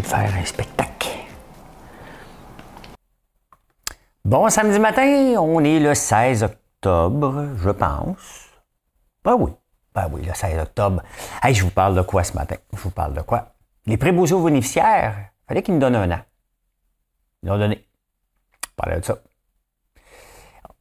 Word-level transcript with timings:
De 0.00 0.06
faire 0.06 0.32
un 0.34 0.44
spectacle. 0.44 1.08
Bon, 4.24 4.48
samedi 4.48 4.78
matin, 4.78 5.36
on 5.38 5.62
est 5.62 5.78
le 5.80 5.94
16 5.94 6.44
octobre, 6.44 7.46
je 7.56 7.70
pense. 7.70 8.48
Ben 9.24 9.34
oui, 9.38 9.50
ben 9.94 10.08
oui, 10.12 10.22
le 10.24 10.32
16 10.32 10.58
octobre. 10.60 11.02
Hey, 11.42 11.54
je 11.54 11.64
vous 11.64 11.70
parle 11.70 11.94
de 11.94 12.02
quoi 12.02 12.24
ce 12.24 12.32
matin? 12.32 12.56
Je 12.72 12.78
vous 12.78 12.90
parle 12.90 13.14
de 13.14 13.20
quoi? 13.20 13.54
Les 13.86 13.96
préposés 13.96 14.34
aux 14.34 14.44
bénéficiaires, 14.44 15.14
il 15.18 15.48
fallait 15.48 15.62
qu'ils 15.62 15.74
nous 15.74 15.80
donnent 15.80 15.96
un 15.96 16.10
an. 16.10 16.20
Ils 17.42 17.50
l'ont 17.50 17.58
donné. 17.58 17.86
Je 18.82 18.98
de 18.98 19.04
ça. 19.04 19.18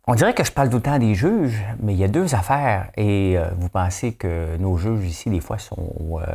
On 0.07 0.15
dirait 0.15 0.33
que 0.33 0.43
je 0.43 0.51
parle 0.51 0.69
tout 0.69 0.77
le 0.77 0.81
temps 0.81 0.97
des 0.97 1.15
juges, 1.15 1.61
mais 1.79 1.93
il 1.93 1.99
y 1.99 2.03
a 2.03 2.07
deux 2.07 2.35
affaires. 2.35 2.91
Et 2.97 3.37
euh, 3.37 3.49
vous 3.57 3.69
pensez 3.69 4.13
que 4.13 4.57
nos 4.57 4.77
juges 4.77 5.05
ici, 5.05 5.29
des 5.29 5.39
fois, 5.39 5.57
sont 5.57 5.93
euh, 6.19 6.25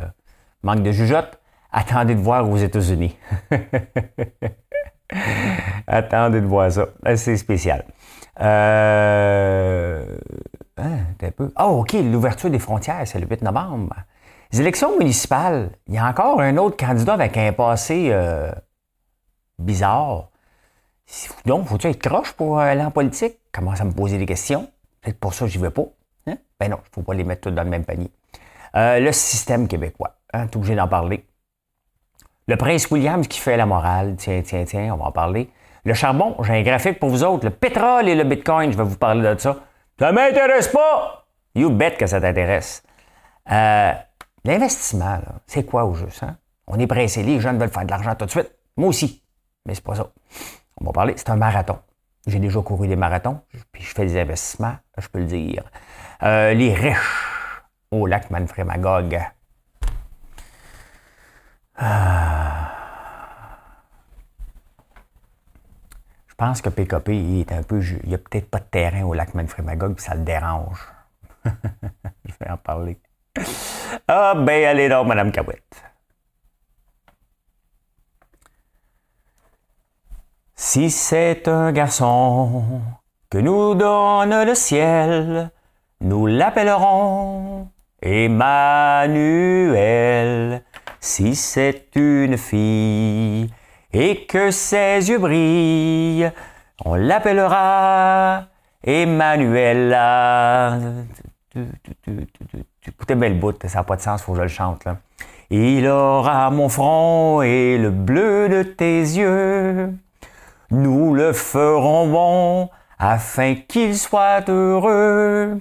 manque 0.63 0.81
de 0.81 0.91
jugeote? 0.91 1.38
Attendez 1.71 2.15
de 2.15 2.21
voir 2.21 2.49
aux 2.49 2.57
États-Unis. 2.57 3.15
Attendez 5.87 6.41
de 6.41 6.45
voir 6.45 6.71
ça. 6.71 6.87
Euh, 7.05 7.15
c'est 7.15 7.37
spécial. 7.37 7.85
Euh... 8.41 10.17
Hein, 10.77 10.99
un 11.21 11.31
peu. 11.31 11.51
Oh, 11.59 11.81
OK, 11.81 11.93
l'ouverture 11.93 12.49
des 12.49 12.59
frontières, 12.59 13.05
c'est 13.05 13.19
le 13.19 13.27
8 13.27 13.43
novembre. 13.43 13.95
Les 14.51 14.61
élections 14.61 14.97
municipales, 14.97 15.71
il 15.87 15.95
y 15.95 15.97
a 15.97 16.07
encore 16.07 16.41
un 16.41 16.57
autre 16.57 16.77
candidat 16.77 17.13
avec 17.13 17.37
un 17.37 17.53
passé 17.53 18.09
euh, 18.11 18.51
bizarre. 19.59 20.29
Donc, 21.45 21.67
faut-tu 21.67 21.87
être 21.87 21.99
croche 22.01 22.33
pour 22.33 22.59
aller 22.59 22.81
en 22.81 22.91
politique? 22.91 23.37
Commence 23.51 23.81
à 23.81 23.83
me 23.83 23.91
poser 23.91 24.17
des 24.17 24.25
questions. 24.25 24.69
Peut-être 25.01 25.19
pour 25.19 25.33
ça 25.33 25.47
j'y 25.47 25.57
vais 25.57 25.69
pas. 25.69 25.85
Hein? 26.27 26.37
Ben 26.59 26.69
non, 26.69 26.77
il 26.77 26.89
ne 26.89 26.93
faut 26.93 27.01
pas 27.01 27.13
les 27.13 27.23
mettre 27.23 27.41
tous 27.41 27.51
dans 27.51 27.63
le 27.63 27.69
même 27.69 27.85
panier. 27.85 28.11
Le 28.73 29.11
système 29.11 29.67
québécois. 29.67 30.15
Hein, 30.33 30.47
tout 30.47 30.59
obligé 30.59 30.75
d'en 30.75 30.87
parler. 30.87 31.25
Le 32.49 32.57
prince 32.57 32.89
Williams 32.89 33.27
qui 33.27 33.39
fait 33.39 33.57
la 33.57 33.67
morale. 33.67 34.15
Tiens, 34.17 34.41
tiens, 34.43 34.65
tiens, 34.65 34.91
on 34.95 34.97
va 34.97 35.05
en 35.05 35.11
parler. 35.11 35.51
Le 35.83 35.93
charbon, 35.93 36.35
j'ai 36.41 36.53
un 36.53 36.63
graphique 36.63 36.99
pour 36.99 37.09
vous 37.09 37.23
autres. 37.23 37.45
Le 37.45 37.51
pétrole 37.51 38.09
et 38.09 38.15
le 38.15 38.23
bitcoin, 38.23 38.71
je 38.71 38.77
vais 38.77 38.85
vous 38.85 38.97
parler 38.97 39.21
de 39.35 39.39
ça. 39.39 39.57
Ça 39.99 40.11
m'intéresse 40.11 40.67
pas! 40.69 41.27
You 41.53 41.69
bet 41.69 41.91
que 41.91 42.07
ça 42.07 42.19
t'intéresse. 42.19 42.81
Euh, 43.51 43.91
l'investissement, 44.43 45.19
c'est 45.45 45.63
quoi 45.63 45.85
au 45.85 45.93
juste? 45.93 46.23
Hein? 46.23 46.37
On 46.65 46.79
est 46.79 46.87
pressé, 46.87 47.21
les 47.21 47.39
jeunes 47.39 47.59
veulent 47.59 47.69
faire 47.69 47.85
de 47.85 47.91
l'argent 47.91 48.15
tout 48.15 48.25
de 48.25 48.31
suite. 48.31 48.51
Moi 48.77 48.89
aussi. 48.89 49.21
Mais 49.67 49.75
c'est 49.75 49.83
pas 49.83 49.93
ça. 49.93 50.07
On 50.81 50.85
va 50.85 50.91
parler, 50.91 51.13
c'est 51.17 51.29
un 51.29 51.35
marathon. 51.35 51.77
J'ai 52.25 52.39
déjà 52.39 52.61
couru 52.63 52.87
des 52.87 52.95
marathons, 52.95 53.41
puis 53.71 53.83
je 53.83 53.93
fais 53.93 54.07
des 54.07 54.19
investissements, 54.19 54.75
je 54.97 55.07
peux 55.07 55.19
le 55.19 55.25
dire. 55.25 55.65
Euh, 56.23 56.55
les 56.55 56.73
riches 56.73 57.61
au 57.91 58.07
lac 58.07 58.31
Manfred 58.31 58.65
Magog. 58.65 59.19
Ah. 61.79 62.71
Je 66.27 66.35
pense 66.35 66.61
que 66.61 66.69
PKP, 66.69 67.09
il 67.09 67.39
est 67.39 67.51
un 67.51 67.63
peu. 67.63 67.81
Il 68.03 68.09
n'y 68.09 68.15
a 68.15 68.17
peut-être 68.17 68.49
pas 68.49 68.59
de 68.59 68.65
terrain 68.65 69.03
au 69.03 69.13
lac 69.13 69.33
Manfred-Magog, 69.33 69.95
puis 69.95 70.03
ça 70.03 70.15
le 70.15 70.23
dérange. 70.23 70.79
Je 71.45 72.33
vais 72.39 72.49
en 72.49 72.57
parler. 72.57 72.99
Ah, 74.07 74.33
ben, 74.35 74.65
allez 74.65 74.89
donc, 74.89 75.07
Madame 75.07 75.31
Cabouette. 75.31 75.83
Si 80.55 80.91
c'est 80.91 81.47
un 81.47 81.71
garçon 81.71 82.81
que 83.29 83.37
nous 83.37 83.75
donne 83.75 84.43
le 84.43 84.55
ciel, 84.55 85.51
nous 86.01 86.27
l'appellerons 86.27 87.69
Emmanuel. 88.01 89.09
Si 91.11 91.33
c'est 91.35 91.95
une 91.95 92.37
fille 92.37 93.49
et 93.91 94.27
que 94.27 94.51
ses 94.51 95.09
yeux 95.09 95.17
brillent, 95.17 96.31
on 96.85 96.93
l'appellera 96.93 98.43
Emmanuela. 98.83 100.77
Écoutez 102.87 103.15
belle 103.15 103.39
bout, 103.39 103.57
ça 103.67 103.79
n'a 103.79 103.83
pas 103.83 103.95
de 103.95 104.01
sens, 104.01 104.21
faut 104.21 104.33
que 104.33 104.37
je 104.37 104.43
le 104.43 104.49
chante. 104.49 104.87
Il 105.49 105.87
aura 105.87 106.51
mon 106.51 106.69
front 106.69 107.41
et 107.41 107.79
le 107.79 107.89
bleu 107.89 108.47
de 108.47 108.61
tes 108.61 108.99
yeux. 108.99 109.91
Nous 110.69 111.15
le 111.15 111.33
ferons 111.33 112.07
bon 112.07 112.69
afin 112.99 113.55
qu'il 113.55 113.97
soit 113.97 114.47
heureux. 114.47 115.59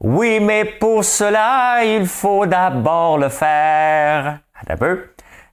Oui, 0.00 0.40
mais 0.40 0.64
pour 0.64 1.04
cela, 1.04 1.84
il 1.84 2.06
faut 2.06 2.44
d'abord 2.44 3.18
le 3.18 3.28
faire 3.28 4.40
un 4.68 4.76
peu. 4.76 5.04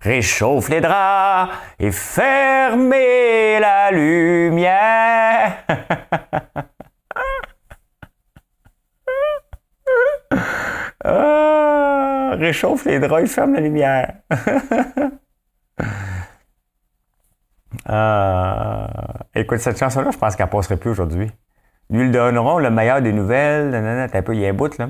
Réchauffe 0.01 0.69
les 0.69 0.81
draps 0.81 1.53
et 1.79 1.91
fermez 1.91 3.59
la 3.59 3.91
lumière. 3.91 5.57
Ah, 11.03 12.35
réchauffe 12.37 12.85
les 12.85 12.99
draps 12.99 13.23
et 13.23 13.27
ferme 13.27 13.53
la 13.53 13.59
lumière. 13.59 14.13
Ah, 17.85 19.25
écoute, 19.33 19.57
cette 19.57 19.79
chanson-là, 19.79 20.11
je 20.11 20.17
pense 20.17 20.35
qu'elle 20.35 20.49
passerait 20.49 20.77
plus 20.77 20.91
aujourd'hui. 20.91 21.31
Nous 21.89 22.01
le 22.03 22.11
donnerons 22.11 22.59
le 22.59 22.69
meilleur 22.69 23.01
des 23.01 23.11
nouvelles. 23.11 23.73
Un 23.73 24.21
peu, 24.21 24.35
il 24.35 24.41
y 24.41 24.45
a 24.45 24.49
un 24.49 24.53
bout, 24.53 24.77
là 24.77 24.89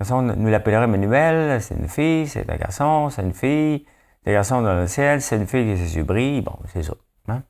nous 0.00 0.48
l'appellerons 0.48 0.84
Emmanuel, 0.84 1.60
c'est 1.60 1.74
une 1.74 1.88
fille, 1.88 2.28
c'est 2.28 2.48
un 2.48 2.56
garçon, 2.56 3.10
c'est 3.10 3.22
une 3.22 3.34
fille, 3.34 3.84
c'est 4.22 4.30
un 4.30 4.34
garçon 4.34 4.62
dans 4.62 4.74
le 4.74 4.86
ciel, 4.86 5.20
c'est 5.20 5.36
une 5.36 5.46
fille 5.46 5.74
qui 5.74 5.80
ses 5.80 5.96
yeux 5.96 6.04
brillent, 6.04 6.42
bon, 6.42 6.56
c'est 6.72 6.84
ça. 6.84 6.94
Hein. 7.28 7.42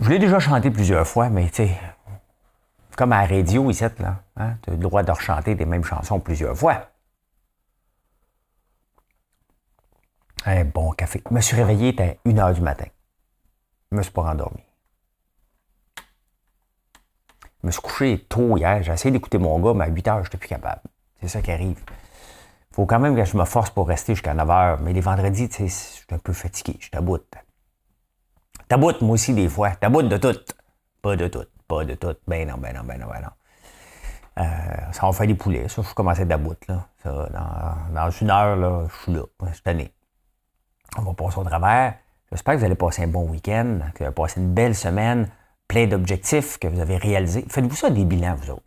Je 0.00 0.08
l'ai 0.08 0.18
déjà 0.18 0.38
chanté 0.38 0.70
plusieurs 0.70 1.06
fois, 1.06 1.30
mais 1.30 1.48
tu 1.48 1.66
sais, 1.66 1.76
comme 2.96 3.12
à 3.12 3.26
la 3.26 3.36
radio 3.36 3.70
ici, 3.70 3.84
là, 3.98 4.22
hein, 4.36 4.56
tu 4.62 4.70
as 4.70 4.72
le 4.74 4.78
droit 4.78 5.02
de 5.02 5.10
rechanter 5.10 5.54
des 5.54 5.66
mêmes 5.66 5.84
chansons 5.84 6.20
plusieurs 6.20 6.56
fois. 6.56 6.90
Un 10.44 10.64
bon 10.64 10.92
café. 10.92 11.22
Je 11.28 11.34
me 11.34 11.40
suis 11.40 11.56
réveillé, 11.56 11.94
à 12.00 12.28
1 12.28 12.32
h 12.32 12.54
du 12.54 12.60
matin. 12.60 12.86
Je 13.90 13.96
me 13.96 14.02
suis 14.02 14.12
pas 14.12 14.22
rendormi. 14.22 14.62
Je 17.55 17.55
me 17.66 17.70
suis 17.72 17.82
couché 17.82 18.18
tôt 18.28 18.56
hier. 18.56 18.82
J'ai 18.82 18.92
essayé 18.92 19.10
d'écouter 19.10 19.38
mon 19.38 19.58
gars, 19.58 19.74
mais 19.74 19.84
à 19.84 19.88
8 19.88 20.08
heures, 20.08 20.18
je 20.18 20.28
n'étais 20.28 20.38
plus 20.38 20.48
capable. 20.48 20.80
C'est 21.20 21.28
ça 21.28 21.42
qui 21.42 21.50
arrive. 21.50 21.78
Il 22.70 22.74
faut 22.74 22.86
quand 22.86 22.98
même 22.98 23.16
que 23.16 23.24
je 23.24 23.36
me 23.36 23.44
force 23.44 23.70
pour 23.70 23.88
rester 23.88 24.14
jusqu'à 24.14 24.34
9 24.34 24.50
heures. 24.50 24.80
Mais 24.80 24.92
les 24.92 25.00
vendredis, 25.00 25.48
je 25.58 25.66
suis 25.66 26.06
un 26.10 26.18
peu 26.18 26.32
fatigué. 26.32 26.76
Je 26.80 26.90
taboute. 26.90 27.34
Taboute, 28.68 29.00
moi 29.02 29.14
aussi, 29.14 29.34
des 29.34 29.48
fois. 29.48 29.70
Taboute 29.70 30.08
de 30.08 30.16
tout. 30.16 30.38
Pas 31.02 31.16
de 31.16 31.28
tout. 31.28 31.44
Pas 31.68 31.84
de 31.84 31.94
tout. 31.94 32.14
Ben 32.26 32.48
non, 32.48 32.56
ben 32.58 32.74
non, 32.74 32.82
ben 32.84 33.00
non, 33.00 33.06
ben 33.06 33.20
non. 33.20 33.30
Euh, 34.38 34.92
ça 34.92 35.06
va 35.06 35.12
faire 35.12 35.26
des 35.26 35.34
poulets. 35.34 35.68
Ça, 35.68 35.82
je 35.82 35.94
commence 35.94 36.18
à 36.18 36.22
être 36.22 36.68
là. 36.68 36.86
dans, 37.04 38.10
une 38.10 38.30
heure, 38.30 38.56
là, 38.56 38.86
je 38.88 39.02
suis 39.02 39.12
là. 39.12 39.22
Suis 39.52 39.62
tanné. 39.62 39.92
On 40.98 41.02
va 41.02 41.14
passer 41.14 41.38
au 41.38 41.44
travers. 41.44 41.94
J'espère 42.30 42.54
que 42.54 42.58
vous 42.58 42.64
allez 42.64 42.74
passer 42.74 43.04
un 43.04 43.08
bon 43.08 43.28
week-end, 43.28 43.78
que 43.94 43.98
vous 43.98 44.04
allez 44.04 44.14
passer 44.14 44.40
une 44.40 44.52
belle 44.52 44.74
semaine 44.74 45.28
plein 45.68 45.86
d'objectifs 45.86 46.58
que 46.58 46.68
vous 46.68 46.80
avez 46.80 46.96
réalisés. 46.96 47.44
Faites-vous 47.48 47.76
ça 47.76 47.90
des 47.90 48.04
bilans, 48.04 48.34
vous 48.36 48.50
autres. 48.50 48.62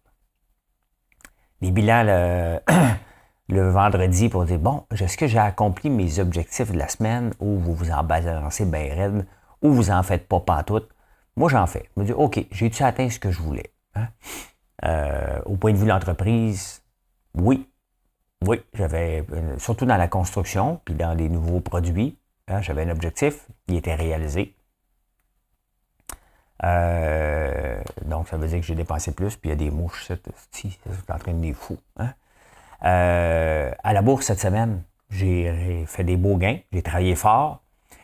Des 1.61 1.71
bilans 1.71 2.03
le, 3.49 3.69
vendredi 3.69 4.29
pour 4.29 4.45
dire, 4.45 4.59
bon, 4.59 4.85
est-ce 4.91 5.17
que 5.17 5.27
j'ai 5.27 5.39
accompli 5.39 5.89
mes 5.89 6.19
objectifs 6.19 6.71
de 6.71 6.77
la 6.77 6.87
semaine 6.87 7.33
ou 7.39 7.57
vous 7.57 7.73
vous 7.73 7.91
en 7.91 8.03
balancez 8.03 8.65
bien 8.65 8.93
raide 8.93 9.25
ou 9.61 9.71
vous 9.71 9.91
en 9.91 10.03
faites 10.03 10.27
pas 10.27 10.39
pantoute? 10.39 10.89
Moi, 11.35 11.49
j'en 11.49 11.65
fais. 11.67 11.89
Je 11.95 12.01
me 12.01 12.05
dis, 12.05 12.13
OK, 12.13 12.45
j'ai-tu 12.51 12.83
atteint 12.83 13.09
ce 13.09 13.19
que 13.19 13.31
je 13.31 13.39
voulais? 13.39 13.71
Hein? 13.95 14.07
Euh, 14.85 15.41
au 15.45 15.55
point 15.55 15.71
de 15.71 15.77
vue 15.77 15.85
de 15.85 15.89
l'entreprise, 15.89 16.81
oui. 17.35 17.67
Oui, 18.45 18.61
j'avais, 18.73 19.25
surtout 19.57 19.85
dans 19.85 19.97
la 19.97 20.07
construction, 20.07 20.79
puis 20.85 20.95
dans 20.95 21.13
les 21.13 21.27
nouveaux 21.27 21.59
produits, 21.59 22.17
hein, 22.47 22.61
j'avais 22.61 22.83
un 22.83 22.89
objectif, 22.89 23.47
il 23.67 23.75
était 23.75 23.95
réalisé. 23.95 24.55
Euh, 26.63 27.81
donc, 28.05 28.27
ça 28.27 28.37
veut 28.37 28.47
dire 28.47 28.59
que 28.59 28.65
j'ai 28.65 28.75
dépensé 28.75 29.13
plus, 29.13 29.35
puis 29.35 29.49
il 29.49 29.51
y 29.51 29.53
a 29.53 29.55
des 29.55 29.71
mouches, 29.71 30.05
c'est 30.07 31.11
en 31.11 31.17
train 31.17 31.33
de 31.33 31.39
des 31.39 31.53
fous. 31.53 31.79
Hein? 31.97 32.13
Euh, 32.83 33.71
à 33.83 33.93
la 33.93 34.01
bourse 34.01 34.25
cette 34.25 34.39
semaine, 34.39 34.83
J'ai 35.09 35.85
fait 35.87 36.03
des 36.03 36.17
beaux 36.17 36.37
gains, 36.37 36.59
j'ai 36.71 36.81
travaillé 36.83 37.15
fort. 37.15 37.63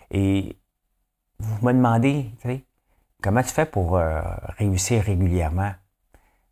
Et 0.09 0.57
vous 1.39 1.67
me 1.67 1.73
demandez, 1.73 2.31
comment 3.21 3.43
tu 3.43 3.49
fais 3.49 3.65
pour 3.65 3.97
euh, 3.97 4.21
réussir 4.57 5.03
régulièrement? 5.03 5.71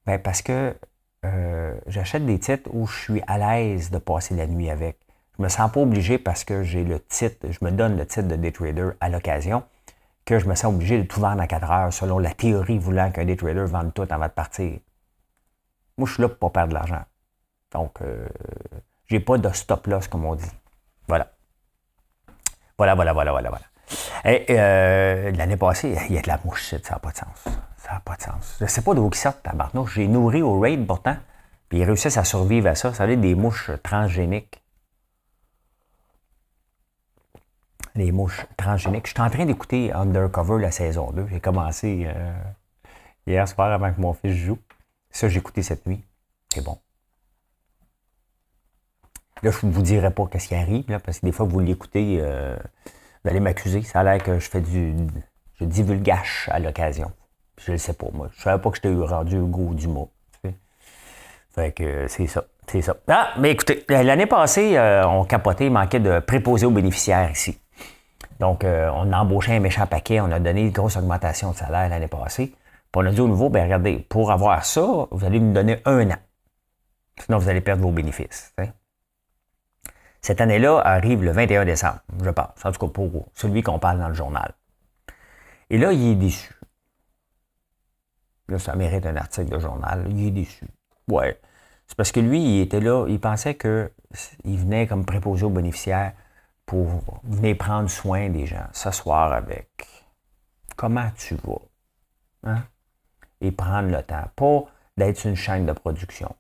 Ben 0.06 0.20
parce 0.22 0.42
que 0.42 0.76
j'achète 1.88 2.26
des 2.26 2.38
titres 2.38 2.70
où 2.74 2.86
je 2.86 3.00
suis 3.00 3.22
à 3.26 3.38
l'aise 3.38 3.90
de 3.90 3.98
passer 3.98 4.36
la 4.36 4.46
nuit 4.46 4.70
avec. 4.70 4.98
Je 5.38 5.44
me 5.44 5.48
sens 5.50 5.72
pas 5.72 5.80
obligé 5.80 6.18
parce 6.20 6.44
que 6.44 6.64
j'ai 6.64 6.84
le 6.84 7.00
titre, 7.00 7.48
je 7.50 7.66
me 7.66 7.72
donne 7.72 7.98
le 7.98 8.06
titre 8.06 8.28
de 8.28 8.36
day 8.36 8.52
trader 8.52 8.90
à 9.00 9.10
l'occasion, 9.10 9.64
que 10.26 10.40
je 10.40 10.48
me 10.48 10.56
sens 10.56 10.74
obligé 10.74 10.98
de 10.98 11.04
tout 11.04 11.20
vendre 11.20 11.42
à 11.42 11.48
4 11.48 11.72
heures 11.72 11.94
selon 11.94 12.20
la 12.20 12.34
théorie 12.34 12.80
voulant 12.80 13.12
qu'un 13.12 13.26
day 13.26 13.36
trader 13.36 13.66
vende 13.66 13.94
tout 13.94 14.08
avant 14.10 14.28
de 14.28 14.32
partir. 14.32 14.80
Moi, 15.98 16.08
je 16.08 16.14
suis 16.14 16.22
là 16.22 16.30
pour 16.30 16.40
pas 16.40 16.50
perdre 16.50 16.70
de 16.70 16.74
l'argent. 16.76 17.04
Donc, 17.72 18.02
euh, 18.02 18.28
j'ai 19.08 19.20
pas 19.20 19.38
de 19.38 19.50
stop 19.50 19.86
loss, 19.88 20.08
comme 20.08 20.26
on 20.26 20.36
dit. 20.36 20.50
Voilà. 21.08 21.32
Voilà, 22.78 22.96
voilà, 22.96 23.14
voilà, 23.14 23.32
voilà, 23.32 23.50
voilà. 23.50 23.66
Et 24.26 24.46
euh, 24.50 25.32
l'année 25.32 25.58
passée, 25.58 25.96
il 26.10 26.16
y 26.16 26.18
a 26.18 26.22
de 26.22 26.28
la 26.28 26.40
mouche, 26.44 26.70
ça 26.70 26.94
n'a 26.94 27.00
pas 27.00 27.12
de 27.12 27.18
sens. 27.18 27.44
Ça 27.78 27.94
n'a 27.94 28.00
pas 28.00 28.16
de 28.16 28.22
sens. 28.22 28.56
Je 28.60 28.64
ne 28.64 28.70
sais 28.70 28.82
pas 28.82 28.94
d'où 28.94 29.10
ils 29.12 29.16
sortent, 29.16 29.44
tabarnouche. 29.44 29.96
J'ai 29.96 30.08
nourri 30.08 30.42
au 30.42 30.60
raid 30.60 30.88
pourtant, 30.88 31.18
puis 31.68 31.80
ils 31.80 31.84
réussissent 31.84 32.18
à 32.18 32.24
survivre 32.24 32.70
à 32.70 32.76
ça. 32.76 32.94
Ça 32.94 33.06
veut 33.06 33.18
des 33.18 33.36
mouches 33.36 33.72
transgéniques. 33.84 34.63
Les 37.96 38.12
mouches 38.12 38.46
transgéniques. 38.58 39.08
Je 39.08 39.12
suis 39.12 39.22
en 39.22 39.30
train 39.30 39.46
d'écouter 39.46 39.92
Undercover 39.94 40.60
la 40.60 40.72
saison 40.72 41.12
2. 41.12 41.28
J'ai 41.32 41.40
commencé 41.40 42.06
euh, 42.08 42.34
hier 43.28 43.48
soir 43.48 43.72
avant 43.72 43.94
que 43.94 44.02
mon 44.02 44.14
fils 44.14 44.36
joue. 44.36 44.58
Ça, 45.12 45.30
j'ai 45.30 45.40
écouté 45.40 45.62
cette 45.62 45.86
nuit. 45.86 46.04
C'est 46.52 46.64
bon. 46.64 46.80
Là, 49.44 49.52
je 49.52 49.66
ne 49.66 49.72
vous 49.72 49.82
dirai 49.82 50.10
pas 50.10 50.26
qu'est-ce 50.26 50.48
qui 50.48 50.56
arrive, 50.56 50.90
là, 50.90 51.00
parce 51.00 51.20
que 51.20 51.26
des 51.26 51.32
fois, 51.32 51.46
vous 51.46 51.60
l'écoutez, 51.60 52.18
euh, 52.20 52.56
vous 53.24 53.30
allez 53.30 53.40
m'accuser. 53.40 53.84
Ça 53.84 54.00
a 54.00 54.04
l'air 54.04 54.24
que 54.24 54.40
je 54.40 54.50
fais 54.50 54.62
du. 54.62 54.96
Je 55.60 55.66
divulgage 55.66 56.50
à 56.52 56.60
l'occasion. 56.60 57.12
Je 57.60 57.72
ne 57.72 57.76
le 57.76 57.78
sais 57.78 57.94
pas, 57.94 58.08
moi. 58.12 58.30
Je 58.34 58.40
ne 58.40 58.44
savais 58.44 58.62
pas 58.62 58.72
que 58.72 58.78
j'étais 58.78 58.94
rendu 58.94 59.38
au 59.38 59.46
goût 59.46 59.76
du 59.76 59.88
mot. 59.88 60.10
Fait 61.54 61.72
que 61.72 62.08
c'est 62.08 62.26
ça. 62.26 62.46
C'est 62.68 62.82
ça. 62.82 62.96
Ah, 63.08 63.34
mais 63.38 63.52
écoutez, 63.52 63.86
l'année 63.90 64.26
passée, 64.26 64.78
euh, 64.78 65.08
on 65.08 65.26
capotait, 65.26 65.68
il 65.68 65.72
manquait 65.72 66.00
de 66.00 66.20
préposer 66.20 66.66
aux 66.66 66.72
bénéficiaires 66.72 67.30
ici. 67.30 67.60
Donc, 68.40 68.64
euh, 68.64 68.90
on 68.94 69.12
a 69.12 69.20
embauché 69.20 69.56
un 69.56 69.60
méchant 69.60 69.88
paquet, 69.88 70.20
on 70.20 70.32
a 70.32 70.40
donné 70.40 70.62
une 70.62 70.72
grosse 70.72 70.98
augmentation 70.98 71.52
de 71.52 71.56
salaire 71.56 71.90
l'année 71.90 72.08
passée. 72.08 72.48
Puis 72.48 73.02
on 73.02 73.06
a 73.06 73.12
dit 73.12 73.22
au 73.22 73.28
nouveau, 73.28 73.50
ben 73.50 73.64
regardez, 73.64 73.98
pour 73.98 74.32
avoir 74.32 74.66
ça, 74.66 75.08
vous 75.12 75.26
allez 75.26 75.40
nous 75.40 75.54
donner 75.54 75.82
un 75.86 76.10
an. 76.12 76.18
Sinon, 77.20 77.38
vous 77.38 77.50
allez 77.50 77.62
perdre 77.62 77.84
vos 77.84 77.92
bénéfices. 77.92 78.54
Cette 80.22 80.42
année-là 80.42 80.80
arrive 80.80 81.24
le 81.24 81.32
21 81.32 81.66
décembre, 81.66 82.00
je 82.24 82.30
pense. 82.30 82.66
En 82.66 82.72
tout 82.72 82.88
cas, 82.88 82.94
pour 82.94 83.28
celui 83.34 83.62
qu'on 83.62 83.80
parle 83.80 84.00
dans 84.00 84.08
le 84.08 84.14
journal. 84.14 84.54
Et 85.70 85.78
là, 85.78 85.92
il 85.92 86.12
est 86.12 86.16
déçu. 86.16 86.54
Là, 88.48 88.60
ça 88.60 88.76
mérite 88.76 89.06
un 89.06 89.16
article 89.16 89.50
de 89.50 89.60
journal. 89.60 90.06
Il 90.10 90.28
est 90.28 90.32
déçu. 90.32 90.66
Ouais. 91.08 91.40
C'est 91.88 91.98
parce 91.98 92.12
que 92.12 92.20
lui, 92.20 92.42
il 92.42 92.62
était 92.62 92.80
là, 92.80 93.06
il 93.08 93.20
pensait 93.20 93.56
qu'il 93.56 93.90
venait 94.46 94.88
comme 94.88 95.06
préposé 95.06 95.44
aux 95.44 95.50
bénéficiaires 95.50 96.14
pour 96.74 97.20
venir 97.24 97.56
prendre 97.56 97.88
soin 97.88 98.30
des 98.30 98.48
gens, 98.48 98.66
s'asseoir 98.72 99.32
avec. 99.32 99.88
Comment 100.76 101.12
tu 101.16 101.36
vas? 101.36 101.62
Hein? 102.42 102.64
Et 103.42 103.52
prendre 103.52 103.92
le 103.92 104.02
temps. 104.02 104.28
Pas 104.36 104.64
d'être 104.98 105.24
une 105.26 105.36
chaîne 105.36 105.68
de 105.68 105.74
production. 105.74 106.36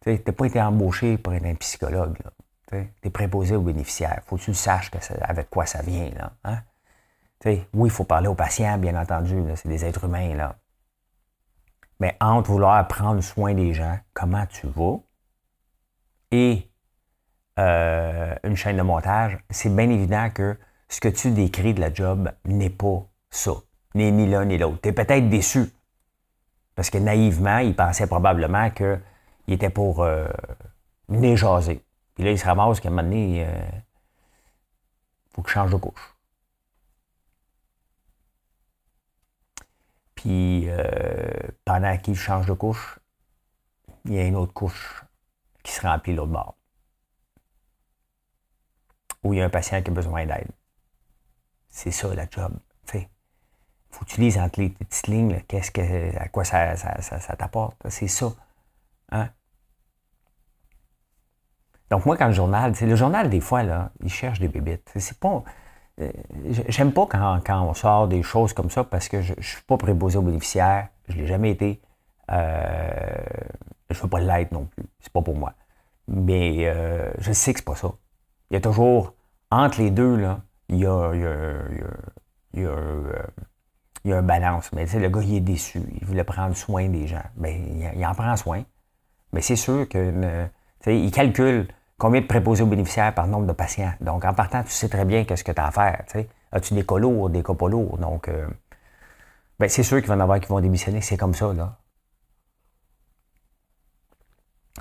Tu 0.00 0.10
n'as 0.10 0.32
pas 0.32 0.46
été 0.46 0.62
embauché 0.62 1.18
pour 1.18 1.34
être 1.34 1.44
un 1.44 1.56
psychologue. 1.56 2.16
Tu 2.70 2.88
es 3.02 3.10
préposé 3.10 3.56
aux 3.56 3.62
bénéficiaires. 3.62 4.22
faut 4.26 4.36
que 4.36 4.42
tu 4.42 4.54
saches 4.54 4.92
avec 5.22 5.50
quoi 5.50 5.66
ça 5.66 5.82
vient. 5.82 6.10
Là, 6.10 6.32
hein? 6.44 6.62
oui, 7.44 7.66
il 7.74 7.90
faut 7.90 8.04
parler 8.04 8.28
aux 8.28 8.36
patients, 8.36 8.78
bien 8.78 8.94
entendu. 8.94 9.42
C'est 9.56 9.68
des 9.68 9.84
êtres 9.84 10.04
humains. 10.04 10.36
Là. 10.36 10.56
Mais 12.00 12.16
entre 12.20 12.50
vouloir 12.50 12.86
prendre 12.86 13.20
soin 13.20 13.54
des 13.54 13.74
gens, 13.74 13.98
comment 14.14 14.46
tu 14.46 14.66
vas, 14.68 14.98
et 16.30 16.70
euh, 17.58 18.34
une 18.44 18.56
chaîne 18.56 18.76
de 18.76 18.82
montage, 18.82 19.38
c'est 19.50 19.74
bien 19.74 19.88
évident 19.90 20.30
que 20.30 20.56
ce 20.88 21.00
que 21.00 21.08
tu 21.08 21.30
décris 21.30 21.74
de 21.74 21.80
la 21.80 21.92
job 21.92 22.30
n'est 22.44 22.70
pas 22.70 23.06
ça. 23.30 23.52
N'est 23.94 24.10
ni 24.10 24.28
l'un 24.28 24.44
ni 24.44 24.58
l'autre. 24.58 24.80
Tu 24.82 24.90
es 24.90 24.92
peut-être 24.92 25.28
déçu. 25.28 25.70
Parce 26.74 26.90
que 26.90 26.98
naïvement, 26.98 27.58
il 27.58 27.74
pensait 27.74 28.06
probablement 28.06 28.70
que 28.70 28.98
il 29.48 29.54
était 29.54 29.70
pour 29.70 30.02
euh, 30.02 30.28
jaser. 31.08 31.82
Puis 32.14 32.24
là, 32.24 32.30
il 32.30 32.38
se 32.38 32.44
ramasse 32.44 32.80
qu'à 32.80 32.88
un 32.88 32.92
moment 32.92 33.02
donné, 33.02 33.38
il 33.38 33.42
euh, 33.42 33.68
faut 35.32 35.42
qu'il 35.42 35.52
change 35.52 35.72
de 35.72 35.76
couche. 35.76 36.14
Puis 40.18 40.68
euh, 40.68 41.30
pendant 41.64 41.96
qu'il 41.96 42.16
change 42.16 42.46
de 42.46 42.52
couche, 42.52 42.98
il 44.04 44.14
y 44.14 44.18
a 44.18 44.24
une 44.24 44.34
autre 44.34 44.52
couche 44.52 45.04
qui 45.62 45.70
se 45.70 45.80
remplit 45.80 46.12
l'autre 46.12 46.32
bord. 46.32 46.56
Où 49.22 49.32
il 49.32 49.38
y 49.38 49.42
a 49.42 49.44
un 49.44 49.48
patient 49.48 49.80
qui 49.80 49.90
a 49.90 49.94
besoin 49.94 50.26
d'aide. 50.26 50.50
C'est 51.68 51.92
ça 51.92 52.12
la 52.12 52.26
job. 52.28 52.58
Il 52.92 53.06
faut 53.90 54.04
que 54.04 54.10
tu 54.10 54.20
lises 54.20 54.38
entre 54.38 54.60
les 54.60 54.70
petites 54.70 55.06
lignes, 55.06 55.40
qu'est-ce 55.48 55.70
que, 55.70 56.16
à 56.18 56.28
quoi 56.28 56.44
ça, 56.44 56.76
ça, 56.76 57.00
ça 57.00 57.36
t'apporte. 57.36 57.76
C'est 57.88 58.08
ça. 58.08 58.32
Hein? 59.10 59.30
Donc, 61.90 62.04
moi, 62.04 62.16
quand 62.16 62.26
le 62.26 62.32
journal, 62.32 62.74
le 62.78 62.96
journal, 62.96 63.30
des 63.30 63.40
fois, 63.40 63.62
il 64.02 64.10
cherche 64.10 64.40
des 64.40 64.48
bébites. 64.48 64.92
C'est 64.96 65.18
pas. 65.18 65.42
Euh, 66.00 66.10
j'aime 66.68 66.92
pas 66.92 67.06
quand, 67.06 67.40
quand, 67.44 67.62
on 67.62 67.74
sort 67.74 68.08
des 68.08 68.22
choses 68.22 68.52
comme 68.52 68.70
ça 68.70 68.84
parce 68.84 69.08
que 69.08 69.20
je 69.20 69.34
ne 69.36 69.42
suis 69.42 69.62
pas 69.62 69.76
préposé 69.76 70.18
aux 70.18 70.22
bénéficiaires. 70.22 70.88
Je 71.08 71.16
ne 71.16 71.22
l'ai 71.22 71.26
jamais 71.26 71.50
été. 71.50 71.80
Euh, 72.30 73.16
je 73.90 73.96
ne 73.96 74.02
veux 74.02 74.08
pas 74.08 74.20
l'être 74.20 74.52
non 74.52 74.66
plus. 74.66 74.84
C'est 75.00 75.12
pas 75.12 75.22
pour 75.22 75.36
moi. 75.36 75.54
Mais 76.06 76.66
euh, 76.66 77.10
je 77.18 77.32
sais 77.32 77.52
que 77.52 77.60
c'est 77.60 77.64
pas 77.64 77.74
ça. 77.74 77.92
Il 78.50 78.54
y 78.54 78.56
a 78.56 78.60
toujours, 78.60 79.14
entre 79.50 79.80
les 79.80 79.90
deux, 79.90 80.16
là, 80.16 80.40
il 80.68 80.76
y 80.76 80.86
a, 80.86 81.12
il 81.14 81.20
y 81.20 81.26
a, 81.26 82.66
il 84.04 84.10
y 84.10 84.12
a, 84.12 84.18
un 84.18 84.22
balance. 84.22 84.70
Mais 84.72 84.84
tu 84.84 84.92
sais, 84.92 85.00
le 85.00 85.08
gars, 85.08 85.22
il 85.22 85.36
est 85.36 85.40
déçu. 85.40 85.82
Il 86.00 86.06
voulait 86.06 86.24
prendre 86.24 86.56
soin 86.56 86.88
des 86.88 87.06
gens. 87.06 87.24
Bien, 87.36 87.58
il, 87.94 88.06
en 88.06 88.14
prend 88.14 88.36
soin. 88.36 88.62
Mais 89.32 89.42
c'est 89.42 89.56
sûr 89.56 89.88
que 89.88 90.48
il 90.86 91.10
calcule 91.10 91.68
combien 91.98 92.20
de 92.20 92.26
préposés 92.26 92.62
aux 92.62 92.66
bénéficiaires 92.66 93.14
par 93.14 93.26
nombre 93.26 93.46
de 93.46 93.52
patients? 93.52 93.92
Donc, 94.00 94.24
en 94.24 94.32
partant, 94.32 94.62
tu 94.62 94.70
sais 94.70 94.88
très 94.88 95.04
bien 95.04 95.24
qu'est-ce 95.24 95.44
que 95.44 95.52
tu 95.52 95.60
as 95.60 95.66
à 95.66 95.70
faire. 95.70 96.04
As-tu 96.52 96.74
des 96.74 96.86
cas 96.86 96.96
lourds, 96.96 97.28
des 97.28 97.42
cas 97.42 97.54
pas 97.54 97.68
lourds? 97.68 97.98
Donc, 97.98 98.28
euh, 98.28 98.46
ben, 99.58 99.68
c'est 99.68 99.82
sûr 99.82 99.98
qu'il 99.98 100.06
va 100.08 100.14
en 100.14 100.20
avoir 100.20 100.40
qui 100.40 100.48
vont 100.48 100.60
démissionner. 100.60 101.00
C'est 101.00 101.16
comme 101.16 101.34
ça, 101.34 101.52
là. 101.52 101.76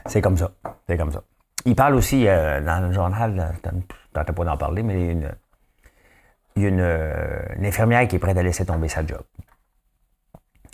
C'est 0.05 0.21
comme 0.21 0.37
ça. 0.37 0.51
C'est 0.87 0.97
comme 0.97 1.11
ça. 1.11 1.21
Il 1.65 1.75
parle 1.75 1.95
aussi 1.95 2.27
euh, 2.27 2.61
dans 2.61 2.87
le 2.87 2.93
journal, 2.93 3.55
tu 3.61 3.69
n'as 4.15 4.23
pas 4.23 4.45
d'en 4.45 4.57
parler, 4.57 4.83
mais 4.83 5.07
il 5.07 5.21
y 5.21 5.25
a 5.25 6.69
euh, 6.69 7.55
une, 7.57 7.65
infirmière 7.65 8.07
qui 8.07 8.15
est 8.15 8.19
prête 8.19 8.37
à 8.37 8.43
laisser 8.43 8.65
tomber 8.65 8.87
sa 8.87 9.05
job. 9.05 9.21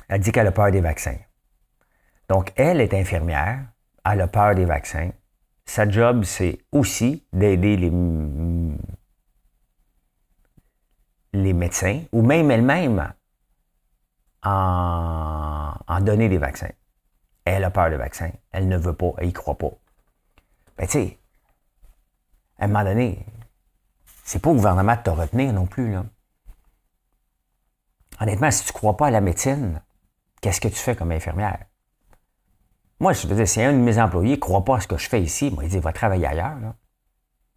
Elle 0.08 0.22
dit 0.22 0.32
qu'elle 0.32 0.48
a 0.48 0.52
peur 0.52 0.72
des 0.72 0.82
vaccins. 0.82 1.18
Donc, 2.30 2.52
elle 2.56 2.82
est 2.82 2.94
infirmière, 2.94 3.60
elle 4.06 4.22
a 4.22 4.28
peur 4.28 4.54
des 4.54 4.66
vaccins. 4.66 5.10
Sa 5.66 5.90
job, 5.90 6.24
c'est 6.24 6.60
aussi 6.72 7.26
d'aider 7.34 7.78
les, 7.78 7.92
les 11.34 11.54
médecins 11.54 12.04
ou 12.12 12.22
même 12.22 12.52
elle-même 12.52 13.14
en, 14.44 15.74
en 15.88 16.02
donner 16.02 16.30
des 16.30 16.38
vaccins. 16.38 16.72
Elle 17.46 17.64
a 17.64 17.72
peur 17.72 17.90
des 17.90 17.98
vaccins. 17.98 18.32
Elle 18.52 18.68
ne 18.68 18.78
veut 18.78 18.94
pas. 18.94 19.14
Elle 19.18 19.28
n'y 19.28 19.34
croit 19.34 19.58
pas. 19.58 19.72
Ben, 20.78 20.86
tu 20.86 20.92
sais, 20.92 21.20
à 22.58 22.66
un 22.66 22.68
moment 22.68 22.84
donné, 22.84 23.26
c'est 24.24 24.42
pas 24.42 24.50
au 24.50 24.56
gouvernement 24.56 24.96
de 24.96 25.02
te 25.02 25.10
retenir 25.10 25.54
non 25.54 25.66
plus, 25.66 25.92
là. 25.92 26.06
Honnêtement, 28.20 28.52
si 28.52 28.66
tu 28.66 28.74
crois 28.74 28.96
pas 28.96 29.08
à 29.08 29.12
la 29.12 29.22
médecine, 29.22 29.82
qu'est-ce 30.42 30.62
que 30.62 30.68
tu 30.68 30.76
fais 30.76 30.96
comme 30.96 31.12
infirmière? 31.12 31.66
Moi, 33.04 33.12
je 33.12 33.28
veux 33.28 33.36
dire, 33.36 33.46
si 33.46 33.62
un 33.62 33.74
de 33.74 33.80
mes 33.80 34.00
employés 34.00 34.36
ne 34.36 34.40
croit 34.40 34.64
pas 34.64 34.78
à 34.78 34.80
ce 34.80 34.88
que 34.88 34.98
je 34.98 35.10
fais 35.10 35.22
ici, 35.22 35.52
moi, 35.52 35.66
il 35.66 35.70
dit, 35.70 35.78
va 35.78 35.92
travailler 35.92 36.26
ailleurs. 36.26 36.56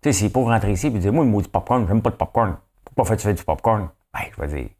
Tu 0.02 0.12
sais, 0.12 0.24
c'est 0.24 0.28
pour 0.28 0.48
rentrer 0.48 0.72
ici 0.72 0.88
et 0.88 0.90
dire, 0.90 1.12
moi, 1.12 1.24
moi, 1.24 1.40
du 1.40 1.48
popcorn, 1.48 1.86
j'aime 1.86 2.02
pas 2.02 2.10
de 2.10 2.16
popcorn. 2.16 2.58
Pourquoi 2.84 3.16
faire 3.16 3.32
du 3.32 3.44
popcorn? 3.44 3.88
Ben, 4.12 4.22
je 4.32 4.40
vais 4.40 4.48
dire, 4.48 4.70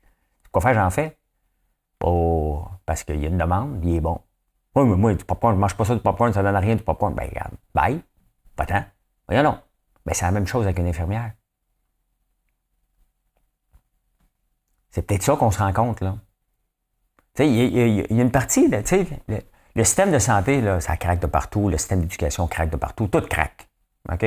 quoi 0.51 0.61
faire, 0.61 0.75
j'en 0.75 0.91
fais? 0.91 1.21
Pas 2.01 2.81
parce 2.85 3.05
qu'il 3.05 3.21
y 3.21 3.27
a 3.27 3.29
une 3.29 3.39
demande, 3.39 3.79
il 3.85 3.95
est 3.95 4.01
bon. 4.01 4.21
Oui, 4.75 4.89
mais 4.89 4.97
moi, 4.97 5.15
du 5.15 5.25
popcorn, 5.25 5.55
je 5.55 5.61
mange 5.61 5.77
pas 5.77 5.85
ça 5.85 5.95
du 5.95 6.01
popcorn, 6.01 6.33
ça 6.33 6.43
donne 6.43 6.57
rien 6.57 6.75
du 6.75 6.83
popcorn. 6.83 7.15
Ben, 7.15 7.29
regarde, 7.29 7.55
bye, 7.73 8.03
pas 8.57 8.67
tant. 8.67 8.85
Voyons 9.29 9.45
non. 9.45 9.61
Ben, 10.05 10.15
c'est 10.15 10.25
la 10.25 10.33
même 10.33 10.49
chose 10.49 10.65
avec 10.65 10.81
une 10.81 10.89
infirmière. 10.89 11.31
C'est 14.91 15.03
peut-être 15.03 15.23
ça 15.23 15.37
qu'on 15.37 15.53
se 15.53 15.61
rend 15.61 15.73
compte, 15.73 16.01
là. 16.01 16.17
Tu 17.37 17.45
sais, 17.45 17.49
il 17.49 18.17
y, 18.17 18.21
a 18.21 18.23
une 18.23 18.33
partie, 18.33 18.69
tu 18.69 18.85
sais, 18.85 19.07
Le 19.77 19.85
système 19.85 20.11
de 20.11 20.19
santé, 20.19 20.63
ça 20.81 20.97
craque 20.97 21.21
de 21.21 21.27
partout. 21.27 21.69
Le 21.69 21.77
système 21.77 22.01
d'éducation 22.01 22.47
craque 22.49 22.71
de 22.71 22.77
partout. 22.77 23.09
Tout 23.09 23.21
craque. 23.21 23.69
OK? 24.11 24.25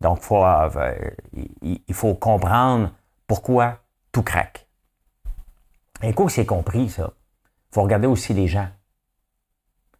Donc, 0.00 0.20
euh, 0.32 1.10
il 1.62 1.94
faut 1.94 2.14
comprendre 2.14 2.90
pourquoi 3.26 3.80
tout 4.12 4.22
craque. 4.22 4.66
Et 6.02 6.14
coup, 6.14 6.30
c'est 6.30 6.46
compris, 6.46 6.88
ça, 6.88 7.12
il 7.44 7.74
faut 7.74 7.82
regarder 7.82 8.06
aussi 8.06 8.32
les 8.32 8.48
gens. 8.48 8.68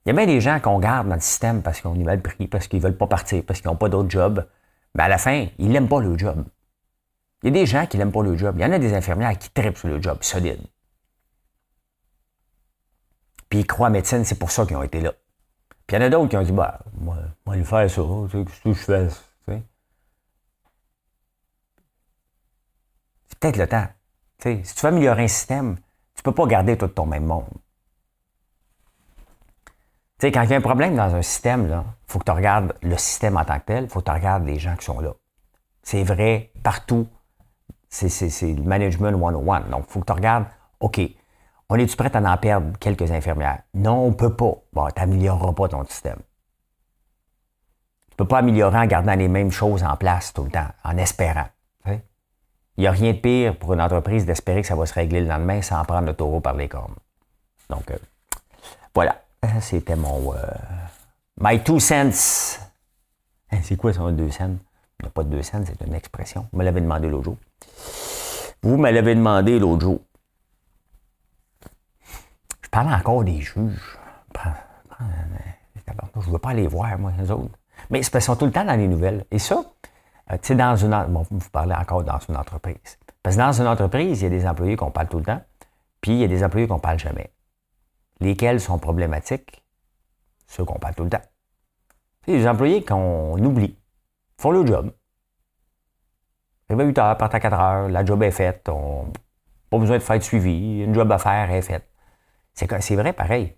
Il 0.06 0.08
y 0.08 0.10
a 0.12 0.14
bien 0.14 0.26
des 0.26 0.40
gens 0.40 0.58
qu'on 0.58 0.78
garde 0.78 1.06
dans 1.06 1.16
le 1.16 1.20
système 1.20 1.60
parce 1.60 1.82
qu'on 1.82 1.92
va 1.92 2.16
le 2.16 2.22
prix, 2.22 2.46
parce 2.46 2.66
qu'ils 2.66 2.78
ne 2.78 2.84
veulent 2.84 2.96
pas 2.96 3.08
partir, 3.08 3.42
parce 3.46 3.60
qu'ils 3.60 3.68
n'ont 3.68 3.76
pas 3.76 3.90
d'autre 3.90 4.08
job. 4.08 4.46
Mais 4.94 5.02
à 5.02 5.08
la 5.08 5.18
fin, 5.18 5.48
ils 5.58 5.68
n'aiment 5.68 5.88
pas 5.88 6.00
le 6.00 6.16
job. 6.16 6.46
Il 7.42 7.48
y 7.48 7.50
a 7.50 7.60
des 7.60 7.66
gens 7.66 7.84
qui 7.84 7.98
n'aiment 7.98 8.12
pas 8.12 8.22
le 8.22 8.38
job. 8.38 8.54
Il 8.58 8.62
y 8.62 8.64
en 8.64 8.72
a 8.72 8.78
des 8.78 8.94
infirmières 8.94 9.36
qui 9.36 9.50
tripent 9.50 9.76
sur 9.76 9.88
le 9.88 10.00
job, 10.00 10.16
solide. 10.22 10.62
Puis 13.48 13.60
ils 13.60 13.66
croient 13.66 13.88
en 13.88 13.90
médecine, 13.90 14.24
c'est 14.24 14.38
pour 14.38 14.50
ça 14.50 14.66
qu'ils 14.66 14.76
ont 14.76 14.82
été 14.82 15.00
là. 15.00 15.12
Puis 15.86 15.96
il 15.96 16.00
y 16.00 16.02
en 16.02 16.06
a 16.06 16.10
d'autres 16.10 16.28
qui 16.28 16.36
ont 16.36 16.42
dit, 16.42 16.52
bah, 16.52 16.80
moi, 17.00 17.16
moi, 17.46 17.56
je 17.56 17.62
faire 17.62 17.90
ça, 17.90 18.02
tu 18.30 18.44
sais, 18.44 18.44
ce 18.52 18.62
que 18.62 18.74
je 18.74 18.74
fais, 18.74 19.62
C'est 23.28 23.38
peut-être 23.38 23.56
le 23.56 23.66
temps. 23.66 23.86
si 24.42 24.74
tu 24.74 24.80
veux 24.82 24.88
améliorer 24.88 25.24
un 25.24 25.28
système, 25.28 25.76
tu 26.14 26.20
ne 26.20 26.22
peux 26.24 26.32
pas 26.32 26.46
garder 26.46 26.76
tout 26.76 26.88
ton 26.88 27.06
même 27.06 27.24
monde. 27.24 27.46
sais, 30.18 30.32
quand 30.32 30.42
il 30.42 30.50
y 30.50 30.54
a 30.54 30.56
un 30.56 30.60
problème 30.60 30.96
dans 30.96 31.14
un 31.14 31.22
système, 31.22 31.66
il 31.68 32.12
faut 32.12 32.18
que 32.18 32.24
tu 32.24 32.32
regardes 32.32 32.74
le 32.82 32.96
système 32.96 33.36
en 33.36 33.44
tant 33.44 33.58
que 33.60 33.66
tel, 33.66 33.84
il 33.84 33.90
faut 33.90 34.00
que 34.00 34.06
tu 34.06 34.10
regardes 34.10 34.44
les 34.44 34.58
gens 34.58 34.76
qui 34.76 34.84
sont 34.84 35.00
là. 35.00 35.12
C'est 35.82 36.02
vrai 36.02 36.52
partout. 36.62 37.06
C'est 37.88 38.08
le 38.42 38.62
management 38.62 39.18
101. 39.18 39.60
Donc, 39.70 39.84
il 39.88 39.92
faut 39.92 40.00
que 40.00 40.06
tu 40.06 40.12
regardes, 40.12 40.44
OK, 40.80 41.00
on 41.68 41.76
est-tu 41.76 41.96
prêt 41.96 42.14
à 42.14 42.20
en 42.20 42.36
perdre 42.36 42.78
quelques 42.78 43.10
infirmières? 43.10 43.62
Non, 43.74 44.06
on 44.06 44.08
ne 44.08 44.14
peut 44.14 44.34
pas. 44.34 44.54
Bon, 44.72 44.88
tu 44.88 45.00
n'amélioreras 45.00 45.52
pas 45.52 45.68
ton 45.68 45.84
système. 45.84 46.18
Tu 48.08 48.12
ne 48.12 48.16
peux 48.16 48.26
pas 48.26 48.38
améliorer 48.38 48.78
en 48.78 48.86
gardant 48.86 49.14
les 49.14 49.28
mêmes 49.28 49.50
choses 49.50 49.82
en 49.84 49.96
place 49.96 50.32
tout 50.32 50.44
le 50.44 50.50
temps, 50.50 50.68
en 50.84 50.96
espérant. 50.96 51.46
Il 52.76 52.82
n'y 52.82 52.86
a 52.86 52.92
rien 52.92 53.12
de 53.12 53.18
pire 53.18 53.58
pour 53.58 53.74
une 53.74 53.80
entreprise 53.80 54.24
d'espérer 54.24 54.60
que 54.60 54.68
ça 54.68 54.76
va 54.76 54.86
se 54.86 54.94
régler 54.94 55.20
le 55.20 55.26
lendemain 55.26 55.60
sans 55.62 55.84
prendre 55.84 56.06
le 56.06 56.14
taureau 56.14 56.38
par 56.38 56.54
les 56.54 56.68
cornes. 56.68 56.94
Donc, 57.68 57.90
euh, 57.90 57.98
voilà. 58.94 59.20
C'était 59.60 59.96
mon. 59.96 60.32
Euh, 60.32 60.38
my 61.40 61.60
two 61.64 61.80
cents. 61.80 62.60
C'est 63.62 63.76
quoi 63.76 63.92
ça, 63.92 64.08
deux 64.12 64.30
cents? 64.30 64.56
Il 65.00 65.02
n'y 65.02 65.08
a 65.08 65.10
pas 65.10 65.24
de 65.24 65.30
deux 65.30 65.42
cents, 65.42 65.60
c'est 65.66 65.84
une 65.84 65.94
expression. 65.94 66.46
Vous 66.52 66.58
me 66.60 66.64
l'avez 66.64 66.80
demandé 66.80 67.08
l'autre 67.08 67.24
jour. 67.24 67.36
Vous 68.62 68.76
me 68.76 68.90
l'avez 68.92 69.16
demandé 69.16 69.58
l'autre 69.58 69.80
jour. 69.80 70.00
Parle 72.78 72.94
encore 72.94 73.24
des 73.24 73.40
juges. 73.40 73.98
Je 74.36 76.26
ne 76.28 76.30
veux 76.30 76.38
pas 76.38 76.50
aller 76.50 76.68
voir, 76.68 76.96
moi, 76.96 77.12
les 77.18 77.28
autres. 77.28 77.58
Mais 77.90 77.98
ils 77.98 78.22
sont 78.22 78.36
tout 78.36 78.44
le 78.44 78.52
temps 78.52 78.64
dans 78.64 78.78
les 78.78 78.86
nouvelles. 78.86 79.24
Et 79.32 79.40
ça, 79.40 79.64
euh, 80.30 80.36
tu 80.40 80.46
sais, 80.46 80.54
dans 80.54 80.76
une 80.76 81.06
bon, 81.08 81.26
vous 81.28 81.50
parlez 81.50 81.74
encore 81.74 82.04
dans 82.04 82.20
une 82.28 82.36
entreprise. 82.36 82.96
Parce 83.20 83.34
que 83.34 83.40
dans 83.40 83.50
une 83.50 83.66
entreprise, 83.66 84.20
il 84.20 84.22
y 84.22 84.26
a 84.28 84.30
des 84.30 84.46
employés 84.46 84.76
qu'on 84.76 84.92
parle 84.92 85.08
tout 85.08 85.18
le 85.18 85.24
temps, 85.24 85.42
puis 86.00 86.12
il 86.12 86.18
y 86.18 86.22
a 86.24 86.28
des 86.28 86.44
employés 86.44 86.68
qu'on 86.68 86.78
parle 86.78 87.00
jamais. 87.00 87.32
Lesquels 88.20 88.60
sont 88.60 88.78
problématiques? 88.78 89.64
Ceux 90.46 90.64
qu'on 90.64 90.78
parle 90.78 90.94
tout 90.94 91.02
le 91.02 91.10
temps. 91.10 91.24
C'est 92.26 92.32
des 92.36 92.46
employés 92.46 92.84
qu'on 92.84 93.44
oublie, 93.44 93.76
font 94.40 94.52
le 94.52 94.64
job. 94.64 94.92
Arrive 96.68 96.80
à 96.80 96.84
8 96.84 96.98
heures, 96.98 97.16
partent 97.16 97.34
à 97.34 97.40
4 97.40 97.58
heures, 97.58 97.88
la 97.88 98.04
job 98.04 98.22
est 98.22 98.30
faite, 98.30 98.68
on 98.68 99.10
pas 99.68 99.78
besoin 99.78 99.98
de 99.98 100.02
faire 100.02 100.18
de 100.18 100.22
suivi, 100.22 100.82
une 100.82 100.94
job 100.94 101.10
à 101.10 101.18
faire 101.18 101.50
est 101.50 101.62
faite. 101.62 101.87
C'est 102.80 102.96
vrai 102.96 103.12
pareil. 103.12 103.56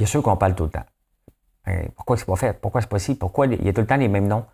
A 0.00 0.06
ceux 0.06 0.20
qu'on 0.20 0.36
parle 0.36 0.54
tout 0.54 0.64
le 0.64 0.70
temps. 0.70 0.84
Hein, 1.66 1.82
pourquoi 1.96 2.16
c'est 2.16 2.24
pas 2.24 2.36
fait? 2.36 2.52
Pourquoi 2.60 2.80
c'est 2.80 2.88
pas? 2.88 2.98
Pourquoi 3.18 3.46
il 3.46 3.64
y 3.64 3.68
a 3.68 3.72
tout 3.72 3.80
le 3.80 3.86
temps 3.86 3.96
les 3.96 4.08
mêmes 4.08 4.28
noms? 4.28 4.44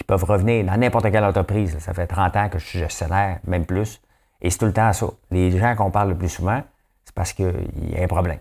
qui 0.00 0.04
peuvent 0.04 0.24
revenir 0.24 0.64
dans 0.64 0.76
n'importe 0.78 1.10
quelle 1.10 1.24
entreprise. 1.24 1.78
Ça 1.78 1.92
fait 1.92 2.06
30 2.06 2.36
ans 2.36 2.48
que 2.48 2.58
je 2.58 2.64
suis 2.64 2.78
gestionnaire, 2.78 3.40
même 3.46 3.66
plus. 3.66 4.00
Et 4.40 4.48
c'est 4.48 4.58
tout 4.58 4.64
le 4.64 4.72
temps 4.72 4.92
ça. 4.94 5.06
Les 5.30 5.50
gens 5.50 5.76
qu'on 5.76 5.90
parle 5.90 6.10
le 6.10 6.16
plus 6.16 6.30
souvent, 6.30 6.62
c'est 7.04 7.14
parce 7.14 7.34
qu'il 7.34 7.90
y 7.90 7.98
a 7.98 8.02
un 8.02 8.06
problème 8.06 8.38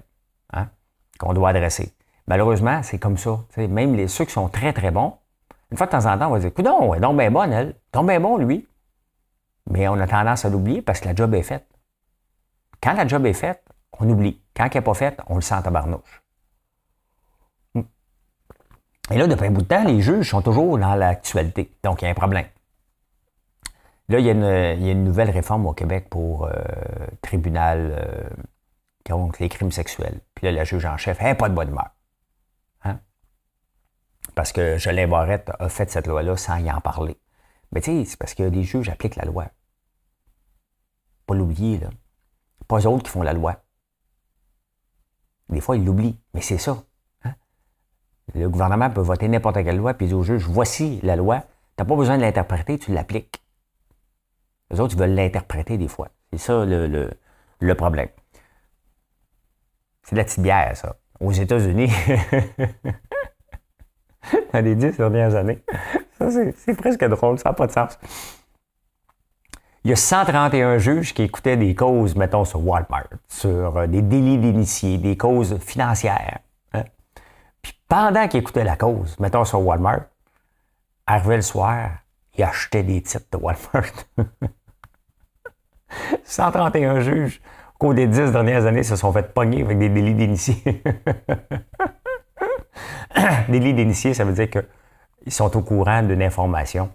hein, 0.54 0.68
qu'on 1.20 1.34
doit 1.34 1.50
adresser. 1.50 1.94
Malheureusement, 2.28 2.82
c'est 2.84 2.98
comme 2.98 3.18
ça. 3.18 3.40
même 3.58 3.96
les, 3.96 4.08
ceux 4.08 4.24
qui 4.24 4.32
sont 4.32 4.48
très, 4.48 4.72
très 4.72 4.92
bons, 4.92 5.16
une 5.72 5.78
fois 5.78 5.88
de 5.88 5.92
temps 5.92 6.06
en 6.06 6.18
temps, 6.18 6.28
on 6.28 6.38
va 6.38 6.40
dire 6.40 6.52
non, 6.64 6.94
elle 6.94 7.00
est 7.00 7.02
donc 7.02 7.18
bien 7.18 7.32
bonne, 7.32 7.52
elle. 7.52 7.76
Donc 7.92 8.08
bien 8.08 8.20
bon, 8.20 8.38
lui. 8.38 8.66
Mais 9.70 9.88
on 9.90 10.00
a 10.00 10.08
tendance 10.08 10.46
à 10.46 10.50
l'oublier 10.50 10.82
parce 10.82 11.02
que 11.02 11.10
la 11.10 11.16
job 11.16 11.34
est 11.34 11.44
faite. 11.44 11.68
Quand 12.82 12.94
la 12.94 13.06
job 13.06 13.26
est 13.26 13.34
faite, 13.34 13.64
on 13.98 14.10
oublie. 14.10 14.42
Quand 14.56 14.66
elle 14.66 14.72
n'est 14.76 14.82
pas 14.82 14.94
faite, 14.94 15.20
on 15.28 15.36
le 15.36 15.42
sent 15.42 15.56
à 15.56 15.62
tabarnouche. 15.62 16.24
Et 19.12 19.18
là, 19.18 19.28
depuis 19.28 19.48
un 19.48 19.52
bout 19.52 19.64
de 19.64 19.68
temps, 19.68 19.84
les 19.84 20.02
juges 20.02 20.30
sont 20.30 20.42
toujours 20.42 20.78
dans 20.78 20.96
l'actualité. 20.96 21.72
Donc, 21.84 22.02
il 22.02 22.06
y 22.06 22.08
a 22.08 22.12
un 22.12 22.16
problème. 22.16 22.46
Là, 24.08 24.20
il 24.20 24.26
y 24.26 24.30
a 24.30 24.34
une, 24.92 25.04
nouvelle 25.04 25.30
réforme 25.30 25.66
au 25.66 25.74
Québec 25.74 26.10
pour 26.10 26.46
euh, 26.46 26.52
tribunal 27.22 27.96
euh, 27.98 28.30
contre 29.06 29.42
les 29.42 29.50
crimes 29.50 29.72
sexuels. 29.72 30.20
Puis 30.36 30.46
là, 30.46 30.52
la 30.52 30.64
juge 30.64 30.86
en 30.86 30.98
chef, 30.98 31.18
elle 31.22 31.38
pas 31.38 31.50
de 31.50 31.56
bonne 31.56 31.70
humeur. 31.70 31.90
Hein? 32.84 33.00
Parce 34.36 34.52
que 34.52 34.78
Jolin 34.78 35.08
Barrette 35.08 35.52
a 35.60 35.70
fait 35.70 35.90
cette 35.90 36.08
loi-là 36.08 36.38
sans 36.38 36.58
y 36.58 36.72
en 36.72 36.82
parler. 36.82 37.20
Mais 37.72 37.82
tu 37.82 37.92
sais, 37.92 38.06
c'est 38.06 38.18
parce 38.18 38.34
que 38.34 38.44
les 38.44 38.64
juges 38.64 38.90
appliquent 38.90 39.16
la 39.16 39.26
loi. 39.26 39.46
Pas 41.28 41.36
l'oublier, 41.36 41.78
là. 41.78 41.90
Pas 42.68 42.80
eux 42.80 42.88
autres 42.88 43.04
qui 43.04 43.12
font 43.12 43.22
la 43.22 43.34
loi. 43.34 43.64
Des 45.50 45.62
fois, 45.62 45.76
ils 45.76 45.84
l'oublient, 45.84 46.18
mais 46.34 46.42
c'est 46.42 46.58
ça. 46.58 46.84
Le 48.36 48.48
gouvernement 48.48 48.90
peut 48.90 49.02
voter 49.02 49.28
n'importe 49.28 49.64
quelle 49.64 49.78
loi, 49.78 49.96
puis 49.96 50.08
dire 50.08 50.18
au 50.18 50.24
juge, 50.24 50.46
voici 50.48 51.00
la 51.02 51.16
loi, 51.16 51.40
tu 51.40 51.46
n'as 51.80 51.86
pas 51.86 51.96
besoin 51.96 52.18
de 52.18 52.22
l'interpréter, 52.22 52.78
tu 52.78 52.94
l'appliques. 52.94 53.42
Les 54.70 54.80
autres, 54.80 54.94
ils 54.94 55.00
veulent 55.00 55.16
l'interpréter 55.16 55.78
des 55.78 55.88
fois. 55.88 56.10
C'est 56.32 56.38
ça 56.38 56.64
le, 56.66 57.74
problème. 57.74 58.10
C'est 60.04 60.14
de 60.14 60.20
la 60.20 60.26
petite 60.26 60.42
bière, 60.42 60.78
ça. 60.78 60.98
Aux 61.20 61.32
États-Unis, 61.32 61.90
dans 64.54 64.64
les 64.64 64.76
dix 64.76 64.96
dernières 64.96 65.36
années, 65.36 65.64
ça, 66.20 66.30
c'est 66.30 66.76
presque 66.76 67.04
drôle, 67.04 67.40
ça 67.40 67.50
n'a 67.50 67.54
pas 67.54 67.66
de 67.66 67.72
sens. 67.72 67.98
Il 69.90 69.90
y 69.90 69.94
a 69.94 69.96
131 69.96 70.78
juges 70.78 71.16
qui 71.16 71.24
écoutaient 71.24 71.58
des 71.58 71.74
causes, 71.74 72.16
mettons, 72.16 72.46
sur 72.46 72.64
Walmart, 72.64 73.08
sur 73.28 73.76
euh, 73.76 73.88
des 73.88 74.04
délits 74.04 74.38
d'initiés, 74.38 75.00
des 75.00 75.18
causes 75.18 75.58
financières. 75.58 76.42
Puis 77.64 77.74
pendant 77.88 78.28
qu'il 78.28 78.42
écoutait 78.42 78.64
la 78.64 78.76
cause, 78.76 79.20
mettons 79.20 79.46
sur 79.46 79.66
Walmart, 79.66 80.02
arrivé 81.08 81.38
le 81.38 81.42
soir, 81.42 81.90
il 82.38 82.44
achetait 82.44 82.84
des 82.84 83.02
titres 83.02 83.26
de 83.32 83.38
Walmart. 83.38 83.92
131 86.24 87.00
juges, 87.00 87.42
au 87.74 87.78
cours 87.80 87.96
des 87.96 88.06
dix 88.06 88.32
dernières 88.32 88.68
années, 88.68 88.84
se 88.84 88.96
sont 88.96 89.12
fait 89.12 89.34
pogner 89.34 89.64
avec 89.64 89.80
des 89.80 89.90
délits 89.90 90.14
d'initiés. 90.14 90.84
délits 93.50 93.74
d'initiés, 93.74 94.14
ça 94.14 94.24
veut 94.24 94.34
dire 94.34 94.52
qu'ils 94.52 95.34
sont 95.34 95.58
au 95.58 95.64
courant 95.64 96.04
d'une 96.04 96.22
information 96.22 96.92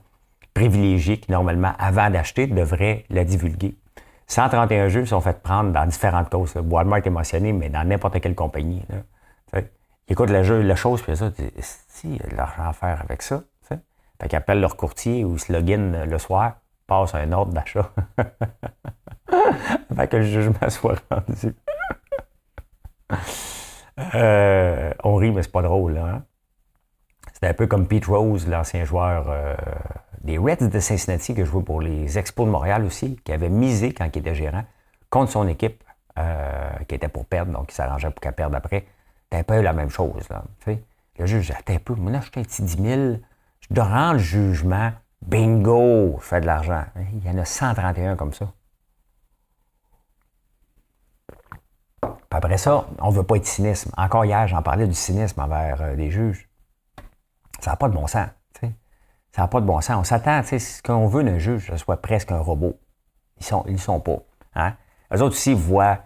privilégiée 0.54 1.18
qui, 1.18 1.30
normalement, 1.30 1.72
avant 1.78 2.10
d'acheter, 2.10 2.46
devrait 2.46 3.04
la 3.10 3.24
divulguer. 3.24 3.76
131 4.26 4.88
juges 4.88 5.08
sont 5.08 5.20
fait 5.20 5.42
prendre 5.42 5.72
dans 5.72 5.84
différentes 5.84 6.30
causes. 6.30 6.54
Walmart 6.56 7.04
est 7.04 7.10
mentionné, 7.10 7.52
mais 7.52 7.68
dans 7.68 7.86
n'importe 7.86 8.20
quelle 8.20 8.34
compagnie. 8.34 8.82
Là 8.88 8.96
écoute 10.08 10.30
le 10.30 10.42
jeu, 10.42 10.62
la 10.62 10.76
chose, 10.76 11.02
puis 11.02 11.16
ça, 11.16 11.30
si, 11.60 12.18
l'argent 12.36 12.68
à 12.68 12.72
faire 12.72 13.00
avec 13.00 13.22
ça. 13.22 13.42
T'sais. 13.62 13.78
Fait 14.20 14.28
qu'ils 14.28 14.36
appellent 14.36 14.60
leur 14.60 14.76
courtier 14.76 15.24
ou 15.24 15.38
se 15.38 15.52
login 15.52 15.94
euh, 15.94 16.06
le 16.06 16.18
soir, 16.18 16.56
passe 16.86 17.14
un 17.14 17.32
ordre 17.32 17.52
d'achat. 17.52 17.90
fait 19.96 20.08
que 20.08 20.16
le 20.16 20.22
jugement 20.22 20.70
soit 20.70 21.02
rendu. 21.10 21.54
euh, 24.14 24.92
on 25.02 25.16
rit, 25.16 25.30
mais 25.30 25.42
c'est 25.42 25.52
pas 25.52 25.62
drôle. 25.62 25.96
Hein? 25.98 26.24
C'était 27.32 27.48
un 27.48 27.54
peu 27.54 27.66
comme 27.66 27.88
Pete 27.88 28.06
Rose, 28.06 28.46
l'ancien 28.48 28.84
joueur 28.84 29.26
euh, 29.28 29.54
des 30.24 30.38
Reds 30.38 30.68
de 30.68 30.80
Cincinnati, 30.80 31.34
qui 31.34 31.44
jouait 31.44 31.62
pour 31.62 31.80
les 31.80 32.18
Expos 32.18 32.46
de 32.46 32.50
Montréal 32.50 32.84
aussi, 32.84 33.16
qui 33.24 33.32
avait 33.32 33.50
misé 33.50 33.92
quand 33.92 34.08
il 34.12 34.18
était 34.18 34.34
gérant 34.34 34.64
contre 35.10 35.30
son 35.30 35.46
équipe, 35.46 35.84
euh, 36.18 36.70
qui 36.88 36.94
était 36.94 37.08
pour 37.08 37.26
perdre, 37.26 37.52
donc 37.52 37.70
il 37.70 37.74
s'arrangeait 37.74 38.10
pour 38.10 38.20
qu'elle 38.20 38.32
perde 38.32 38.54
après. 38.54 38.86
C'est 39.30 39.38
un 39.38 39.42
peu 39.44 39.60
la 39.60 39.72
même 39.72 39.90
chose. 39.90 40.28
Là, 40.30 40.42
le 40.66 41.26
juge, 41.26 41.50
attends 41.50 41.74
un 41.74 41.78
peu, 41.78 41.94
moi, 41.94 42.10
là, 42.10 42.20
je 42.20 42.40
un 42.40 42.42
petit 42.42 42.62
10 42.62 42.82
000, 42.82 43.16
je 43.60 43.80
rendre 43.80 44.14
le 44.14 44.18
jugement, 44.18 44.92
bingo, 45.22 46.16
je 46.20 46.24
fais 46.24 46.40
de 46.40 46.46
l'argent. 46.46 46.84
Il 47.12 47.24
y 47.24 47.30
en 47.30 47.38
a 47.38 47.44
131 47.44 48.16
comme 48.16 48.32
ça. 48.32 48.52
après 52.30 52.58
ça, 52.58 52.86
on 53.00 53.10
ne 53.10 53.16
veut 53.16 53.22
pas 53.22 53.36
être 53.36 53.46
cynisme. 53.46 53.92
Encore 53.96 54.24
hier, 54.24 54.48
j'en 54.48 54.62
parlais 54.62 54.88
du 54.88 54.94
cynisme 54.94 55.40
envers 55.40 55.80
euh, 55.80 55.94
les 55.94 56.10
juges. 56.10 56.48
Ça 57.60 57.70
n'a 57.70 57.76
pas 57.76 57.88
de 57.88 57.94
bon 57.94 58.08
sens. 58.08 58.26
Ça 59.34 59.42
n'a 59.42 59.48
pas 59.48 59.60
de 59.60 59.66
bon 59.66 59.80
sens. 59.80 59.96
On 59.98 60.04
s'attend, 60.04 60.44
ce 60.44 60.80
qu'on 60.80 61.08
veut 61.08 61.24
d'un 61.24 61.38
juge, 61.38 61.66
ce 61.66 61.76
soit 61.76 62.00
presque 62.00 62.30
un 62.30 62.38
robot. 62.38 62.78
Ils 63.38 63.40
ne 63.40 63.44
sont, 63.44 63.64
ils 63.66 63.80
sont 63.80 63.98
pas. 63.98 64.18
Hein? 64.54 64.74
Eux 65.12 65.22
autres 65.22 65.34
aussi 65.34 65.54
voient 65.54 65.98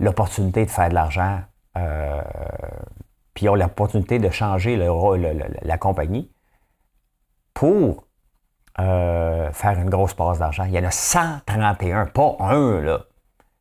l'opportunité 0.00 0.66
de 0.66 0.70
faire 0.70 0.88
de 0.88 0.94
l'argent 0.94 1.42
euh, 1.78 2.20
puis 3.34 3.48
ont 3.48 3.54
l'opportunité 3.54 4.18
de 4.18 4.28
changer 4.30 4.76
le, 4.76 4.88
la 5.62 5.78
compagnie 5.78 6.28
pour 7.54 8.02
euh, 8.80 9.52
faire 9.52 9.78
une 9.78 9.88
grosse 9.88 10.14
passe 10.14 10.40
d'argent. 10.40 10.64
Il 10.64 10.72
y 10.72 10.78
en 10.80 10.84
a 10.84 10.90
131, 10.90 12.06
pas 12.06 12.36
un, 12.40 12.80
là. 12.80 13.04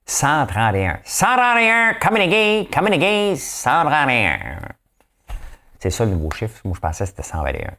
131. 0.07 1.01
131, 1.03 1.93
coming 2.01 2.23
again, 2.23 2.65
coming 2.73 2.93
again, 2.93 3.35
131. 3.35 4.57
C'est 5.79 5.91
ça 5.91 6.05
le 6.05 6.11
nouveau 6.11 6.31
chiffre. 6.31 6.59
Moi, 6.65 6.73
je 6.75 6.79
pensais 6.79 7.03
que 7.03 7.09
c'était 7.11 7.21
121. 7.21 7.69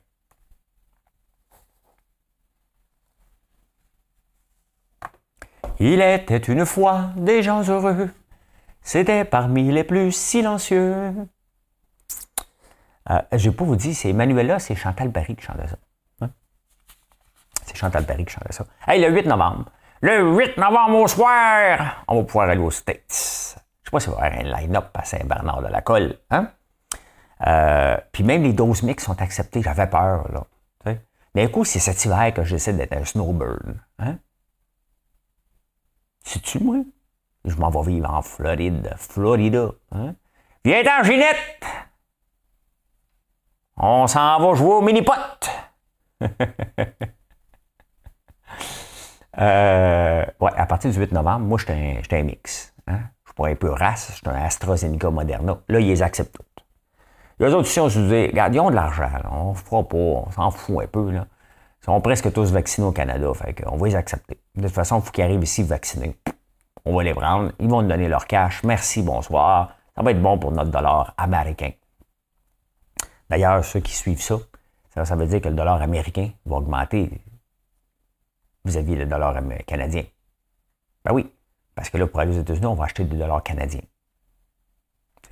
Il 5.78 6.00
était 6.00 6.38
une 6.38 6.64
fois 6.64 7.10
des 7.16 7.42
gens 7.42 7.62
heureux. 7.62 8.10
C'était 8.82 9.24
parmi 9.24 9.70
les 9.70 9.84
plus 9.84 10.12
silencieux. 10.12 11.12
Euh, 13.10 13.22
je 13.32 13.50
pas 13.50 13.64
vous 13.64 13.76
dire, 13.76 13.94
c'est 13.94 14.10
Emmanuela, 14.10 14.58
c'est 14.58 14.74
Chantal 14.74 15.08
Barry 15.08 15.36
qui 15.36 15.44
chantait 15.44 15.68
ça. 15.68 15.76
Hein? 16.22 16.30
C'est 17.64 17.76
Chantal 17.76 18.04
Barry 18.04 18.24
qui 18.24 18.32
chantait 18.32 18.52
ça. 18.52 18.64
Hey, 18.86 19.00
le 19.00 19.10
8 19.10 19.26
novembre. 19.26 19.66
Le 20.00 20.36
8 20.36 20.56
novembre 20.56 20.98
au 20.98 21.08
soir, 21.08 22.04
on 22.08 22.16
va 22.16 22.22
pouvoir 22.24 22.48
aller 22.48 22.60
aux 22.60 22.70
States. 22.70 23.56
Je 23.82 23.88
sais 23.88 23.90
pas 23.92 24.00
si 24.00 24.08
va 24.08 24.28
y 24.28 24.32
avoir 24.32 24.32
un 24.32 24.60
line-up 24.60 24.88
à 24.94 25.04
Saint-Bernard-de-la-Colle. 25.04 26.18
Hein? 26.30 26.50
Euh, 27.46 27.96
puis 28.12 28.24
même 28.24 28.42
les 28.42 28.52
doses 28.52 28.82
mix 28.82 29.04
sont 29.04 29.20
acceptées. 29.20 29.62
J'avais 29.62 29.86
peur, 29.86 30.30
là. 30.32 30.44
Mais 31.34 31.44
écoute, 31.44 31.66
c'est 31.66 31.80
cet 31.80 32.02
hiver 32.06 32.32
que 32.32 32.44
j'essaie 32.44 32.72
d'être 32.72 32.94
un 32.94 33.04
snowbird. 33.04 33.76
Hein? 33.98 34.16
C'est-tu, 36.26 36.58
moi? 36.58 36.78
Je 37.44 37.54
m'en 37.54 37.70
vais 37.70 37.92
vivre 37.92 38.10
en 38.10 38.20
Floride. 38.20 38.92
Florida. 38.96 39.70
Hein? 39.92 40.16
Viens-t'en, 40.64 41.04
Ginette! 41.04 41.64
On 43.76 44.08
s'en 44.08 44.40
va 44.40 44.54
jouer 44.54 44.72
au 44.74 44.80
mini-pot! 44.80 45.12
euh, 49.38 50.24
ouais, 50.40 50.50
à 50.56 50.66
partir 50.66 50.90
du 50.90 50.98
8 50.98 51.12
novembre, 51.12 51.46
moi, 51.46 51.58
j'étais 51.58 52.18
un, 52.18 52.22
mix. 52.24 52.74
Hein? 52.88 53.02
Je 53.24 53.32
pourrais 53.32 53.52
un 53.52 53.56
peu 53.56 53.70
race, 53.70 54.10
j'étais 54.16 54.30
un 54.30 54.42
AstraZeneca 54.42 55.10
Moderna. 55.10 55.60
Là, 55.68 55.78
ils 55.78 55.86
les 55.86 56.02
acceptent 56.02 56.34
toutes. 56.34 56.66
Les 57.38 57.54
autres 57.54 57.68
ici, 57.68 57.78
on 57.78 57.88
se 57.88 58.00
dit, 58.00 58.26
regarde, 58.26 58.52
ils 58.52 58.58
ont 58.58 58.70
de 58.70 58.74
l'argent, 58.74 59.08
on 59.30 59.50
ne 59.50 59.54
fera 59.54 59.86
pas, 59.86 59.96
on 59.96 60.28
s'en 60.32 60.50
fout 60.50 60.82
un 60.82 60.88
peu. 60.88 61.12
Là. 61.12 61.28
Sont 61.86 62.00
presque 62.00 62.32
tous 62.32 62.50
vaccinés 62.50 62.88
au 62.88 62.90
Canada, 62.90 63.32
fait 63.32 63.54
qu'on 63.54 63.76
va 63.76 63.86
les 63.86 63.94
accepter. 63.94 64.40
De 64.56 64.62
toute 64.62 64.72
façon, 64.74 64.98
il 64.98 65.02
faut 65.02 65.12
qu'ils 65.12 65.22
arrivent 65.22 65.44
ici 65.44 65.62
vaccinés. 65.62 66.16
On 66.84 66.96
va 66.96 67.04
les 67.04 67.14
prendre, 67.14 67.52
ils 67.60 67.68
vont 67.68 67.80
nous 67.80 67.88
donner 67.88 68.08
leur 68.08 68.26
cash. 68.26 68.64
Merci, 68.64 69.02
bonsoir. 69.02 69.76
Ça 69.94 70.02
va 70.02 70.10
être 70.10 70.20
bon 70.20 70.36
pour 70.36 70.50
notre 70.50 70.72
dollar 70.72 71.14
américain. 71.16 71.70
D'ailleurs, 73.30 73.64
ceux 73.64 73.78
qui 73.78 73.94
suivent 73.94 74.20
ça, 74.20 74.36
ça, 75.04 75.14
veut 75.14 75.26
dire 75.26 75.40
que 75.40 75.48
le 75.48 75.54
dollar 75.54 75.80
américain 75.80 76.30
va 76.44 76.56
augmenter 76.56 77.08
vis-à-vis 78.64 78.96
le 78.96 79.06
dollar 79.06 79.36
canadien. 79.64 80.02
Ben 81.04 81.14
oui, 81.14 81.32
parce 81.76 81.88
que 81.88 81.98
là, 81.98 82.08
pour 82.08 82.18
aller 82.18 82.36
aux 82.36 82.40
États-Unis, 82.40 82.66
on 82.66 82.74
va 82.74 82.86
acheter 82.86 83.04
du 83.04 83.16
dollar 83.16 83.44
canadien. 83.44 83.82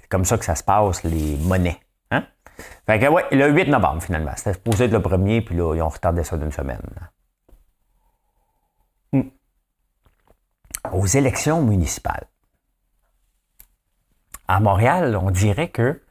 C'est 0.00 0.08
comme 0.08 0.24
ça 0.24 0.38
que 0.38 0.44
ça 0.44 0.54
se 0.54 0.62
passe, 0.62 1.02
les 1.02 1.36
monnaies. 1.36 1.80
Fait 2.86 2.98
que, 2.98 3.06
ouais, 3.06 3.24
le 3.32 3.50
8 3.50 3.68
novembre, 3.68 4.02
finalement. 4.02 4.32
C'était 4.36 4.54
supposé 4.54 4.84
être 4.84 4.92
le 4.92 5.02
premier, 5.02 5.40
puis 5.40 5.56
là, 5.56 5.74
ils 5.74 5.82
ont 5.82 5.88
retardé 5.88 6.24
ça 6.24 6.36
d'une 6.36 6.52
semaine. 6.52 6.80
aux 10.92 11.06
élections 11.06 11.62
municipales. 11.62 12.26
À 14.48 14.60
Montréal, 14.60 15.16
on 15.16 15.30
dirait 15.30 15.68
que 15.68 16.02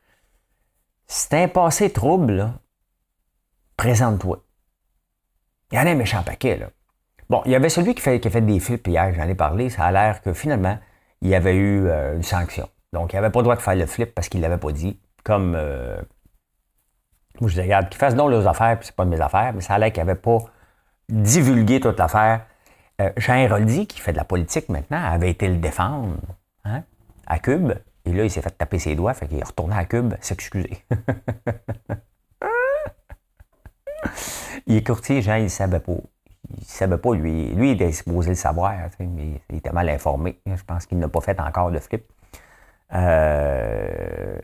c'est 1.07 1.43
un 1.43 1.47
passé 1.47 1.91
trouble, 1.91 2.51
présente-toi. 3.77 4.43
Il 5.71 5.77
y 5.77 5.79
en 5.79 5.85
a 5.85 5.91
un 5.91 5.95
méchant 5.95 6.23
paquet, 6.23 6.57
là. 6.57 6.69
Bon, 7.29 7.41
il 7.45 7.51
y 7.51 7.55
avait 7.55 7.69
celui 7.69 7.95
qui, 7.95 8.01
fait, 8.01 8.19
qui 8.19 8.27
a 8.27 8.31
fait 8.31 8.41
des 8.41 8.59
flips 8.59 8.87
hier, 8.87 9.13
j'en 9.13 9.23
ai 9.23 9.35
parlé, 9.35 9.69
ça 9.69 9.85
a 9.85 9.91
l'air 9.91 10.21
que 10.21 10.33
finalement, 10.33 10.77
il 11.21 11.29
y 11.29 11.35
avait 11.35 11.55
eu 11.55 11.87
euh, 11.87 12.15
une 12.15 12.23
sanction. 12.23 12.69
Donc, 12.91 13.13
il 13.13 13.15
n'avait 13.15 13.31
pas 13.31 13.39
le 13.39 13.43
droit 13.43 13.55
de 13.55 13.61
faire 13.61 13.75
le 13.75 13.85
flip 13.85 14.13
parce 14.13 14.29
qu'il 14.29 14.39
ne 14.41 14.47
l'avait 14.47 14.59
pas 14.59 14.71
dit. 14.71 14.99
Comme, 15.23 15.55
euh, 15.55 15.99
je 17.41 17.53
dis, 17.53 17.61
regarde, 17.61 17.89
qu'il 17.89 17.97
fasse 17.97 18.15
donc 18.15 18.29
leurs 18.29 18.47
affaires, 18.47 18.77
puis 18.77 18.87
c'est 18.87 18.95
pas 18.95 19.05
de 19.05 19.09
mes 19.09 19.21
affaires, 19.21 19.53
mais 19.53 19.61
ça 19.61 19.73
a 19.73 19.79
l'air 19.79 19.91
qu'il 19.91 20.03
n'avait 20.03 20.19
pas 20.19 20.37
divulgué 21.09 21.79
toute 21.79 21.97
l'affaire 21.97 22.41
euh, 23.01 23.11
Jean 23.17 23.35
Héroldi, 23.35 23.87
qui 23.87 23.99
fait 23.99 24.11
de 24.11 24.17
la 24.17 24.23
politique 24.23 24.69
maintenant, 24.69 25.03
avait 25.03 25.31
été 25.31 25.47
le 25.47 25.57
défendre 25.57 26.15
hein, 26.63 26.83
à 27.25 27.39
Cube. 27.39 27.73
Et 28.05 28.13
là, 28.13 28.23
il 28.23 28.29
s'est 28.29 28.41
fait 28.41 28.51
taper 28.51 28.79
ses 28.79 28.95
doigts, 28.95 29.13
fait 29.13 29.27
qu'il 29.27 29.39
est 29.39 29.43
retourné 29.43 29.75
à 29.75 29.85
Cube 29.85 30.13
s'excuser. 30.21 30.83
il 34.67 34.77
est 34.77 34.85
courtier, 34.85 35.21
Jean, 35.21 35.35
il 35.35 35.43
ne 35.43 35.49
savait 35.49 35.79
pas. 35.79 35.93
Il 36.49 36.59
ne 36.59 36.65
savait 36.65 36.97
pas, 36.97 37.15
lui. 37.15 37.53
Lui, 37.55 37.71
il 37.71 37.75
était 37.75 37.91
supposé 37.91 38.29
le 38.29 38.35
savoir, 38.35 38.73
mais 38.99 39.41
il 39.49 39.57
était 39.57 39.71
mal 39.71 39.89
informé. 39.89 40.39
Je 40.45 40.63
pense 40.63 40.85
qu'il 40.85 40.99
n'a 40.99 41.07
pas 41.07 41.21
fait 41.21 41.39
encore 41.39 41.71
de 41.71 41.79
flip. 41.79 42.03
Euh, 42.93 44.37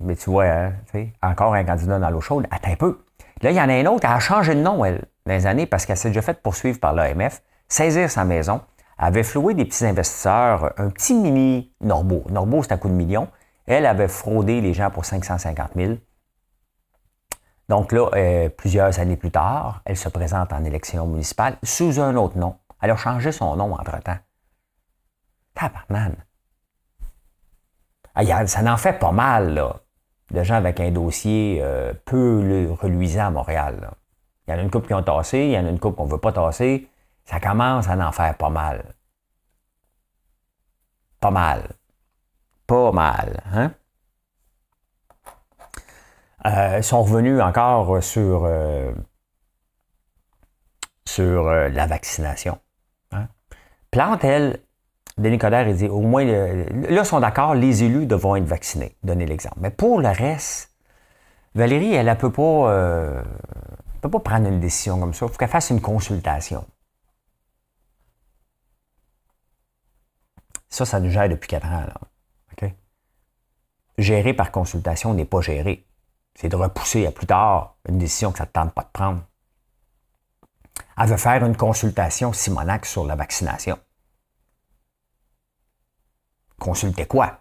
mais 0.00 0.16
tu 0.16 0.30
vois, 0.30 0.44
hein, 0.44 0.72
encore 1.22 1.54
un 1.54 1.64
candidat 1.64 1.98
dans 1.98 2.10
l'eau 2.10 2.20
chaude, 2.20 2.46
attends 2.50 2.70
un 2.70 2.76
peu. 2.76 2.98
Là, 3.42 3.50
il 3.50 3.56
y 3.56 3.60
en 3.60 3.68
a 3.68 3.72
un 3.72 3.86
autre, 3.86 4.04
elle 4.04 4.16
a 4.16 4.20
changé 4.20 4.54
de 4.54 4.60
nom, 4.60 4.84
elle, 4.84 5.04
dans 5.26 5.32
les 5.32 5.46
années, 5.46 5.66
parce 5.66 5.86
qu'elle 5.86 5.96
s'est 5.96 6.08
déjà 6.08 6.22
fait 6.22 6.40
poursuivre 6.42 6.78
par 6.80 6.92
l'AMF 6.92 7.42
saisir 7.68 8.10
sa 8.10 8.24
maison, 8.24 8.60
avait 8.98 9.22
floué 9.22 9.54
des 9.54 9.64
petits 9.64 9.84
investisseurs 9.84 10.72
un 10.78 10.90
petit 10.90 11.14
mini 11.14 11.72
Norbo. 11.80 12.24
Norbo, 12.30 12.62
c'est 12.62 12.72
un 12.72 12.76
coup 12.76 12.88
de 12.88 12.94
million. 12.94 13.28
Elle 13.66 13.86
avait 13.86 14.08
fraudé 14.08 14.60
les 14.60 14.74
gens 14.74 14.90
pour 14.90 15.04
550 15.04 15.70
000. 15.74 15.94
Donc 17.68 17.92
là, 17.92 18.10
euh, 18.14 18.48
plusieurs 18.50 18.98
années 19.00 19.16
plus 19.16 19.30
tard, 19.30 19.80
elle 19.86 19.96
se 19.96 20.08
présente 20.08 20.52
en 20.52 20.64
élection 20.64 21.06
municipale 21.06 21.56
sous 21.62 21.98
un 21.98 22.14
autre 22.16 22.36
nom. 22.36 22.56
Elle 22.80 22.90
a 22.90 22.96
changé 22.96 23.32
son 23.32 23.56
nom 23.56 23.72
entre-temps. 23.72 24.18
Tabarnan. 25.54 26.12
Ah, 28.14 28.46
ça 28.46 28.62
n'en 28.62 28.76
fait 28.76 28.98
pas 28.98 29.12
mal, 29.12 29.54
là, 29.54 29.76
de 30.30 30.42
gens 30.42 30.54
avec 30.54 30.80
un 30.80 30.90
dossier 30.90 31.60
euh, 31.62 31.92
peu 32.04 32.68
reluisant 32.80 33.26
à 33.26 33.30
Montréal. 33.30 33.90
Il 34.46 34.52
y 34.52 34.54
en 34.54 34.58
a 34.58 34.62
une 34.62 34.70
couple 34.70 34.88
qui 34.88 34.94
ont 34.94 35.02
tassé, 35.02 35.38
il 35.38 35.50
y 35.50 35.58
en 35.58 35.66
a 35.66 35.70
une 35.70 35.78
couple 35.78 35.96
qu'on 35.96 36.06
ne 36.06 36.10
veut 36.12 36.18
pas 36.18 36.32
tasser 36.32 36.88
ça 37.24 37.40
commence 37.40 37.88
à 37.88 37.96
en 37.96 38.12
faire 38.12 38.36
pas 38.36 38.50
mal. 38.50 38.94
Pas 41.20 41.30
mal. 41.30 41.68
Pas 42.66 42.92
mal. 42.92 43.42
Hein? 43.52 43.72
Euh, 46.46 46.78
ils 46.78 46.84
sont 46.84 47.02
revenus 47.02 47.40
encore 47.40 48.02
sur, 48.02 48.44
euh, 48.44 48.92
sur 51.06 51.44
la 51.44 51.86
vaccination. 51.86 52.58
Hein? 53.12 53.28
Plante, 53.90 54.24
elle, 54.24 54.60
Denis 55.16 55.38
Coderre, 55.38 55.68
il 55.68 55.76
dit 55.76 55.88
au 55.88 56.00
moins, 56.00 56.24
là, 56.24 56.64
ils 56.90 57.04
sont 57.04 57.20
d'accord, 57.20 57.54
les 57.54 57.84
élus 57.84 58.06
devront 58.06 58.36
être 58.36 58.44
vaccinés. 58.44 58.96
Donner 59.02 59.26
l'exemple. 59.26 59.56
Mais 59.60 59.70
pour 59.70 60.00
le 60.00 60.08
reste, 60.08 60.72
Valérie, 61.54 61.94
elle 61.94 62.06
ne 62.06 62.14
peut, 62.14 62.32
pas, 62.32 63.22
peut 64.00 64.10
pas 64.10 64.20
prendre 64.20 64.48
une 64.48 64.58
décision 64.58 64.98
comme 64.98 65.14
ça. 65.14 65.26
Il 65.26 65.32
faut 65.32 65.38
qu'elle 65.38 65.48
fasse 65.48 65.70
une 65.70 65.80
consultation. 65.80 66.64
Ça, 70.68 70.84
ça 70.84 70.98
nous 70.98 71.10
gère 71.10 71.28
depuis 71.28 71.48
quatre 71.48 71.66
ans. 71.66 71.84
Là. 71.86 71.94
Gérer 73.96 74.34
par 74.34 74.50
consultation 74.50 75.14
n'est 75.14 75.24
pas 75.24 75.40
gérer. 75.40 75.86
C'est 76.34 76.48
de 76.48 76.56
repousser 76.56 77.06
à 77.06 77.12
plus 77.12 77.26
tard 77.26 77.76
une 77.88 77.98
décision 77.98 78.32
que 78.32 78.38
ça 78.38 78.44
ne 78.44 78.50
tente 78.50 78.74
pas 78.74 78.82
de 78.82 78.88
prendre. 78.92 79.22
Elle 80.98 81.08
veut 81.08 81.16
faire 81.16 81.44
une 81.44 81.56
consultation 81.56 82.32
Simonac 82.32 82.86
sur 82.86 83.04
la 83.04 83.14
vaccination. 83.14 83.78
Consulter 86.58 87.06
quoi? 87.06 87.40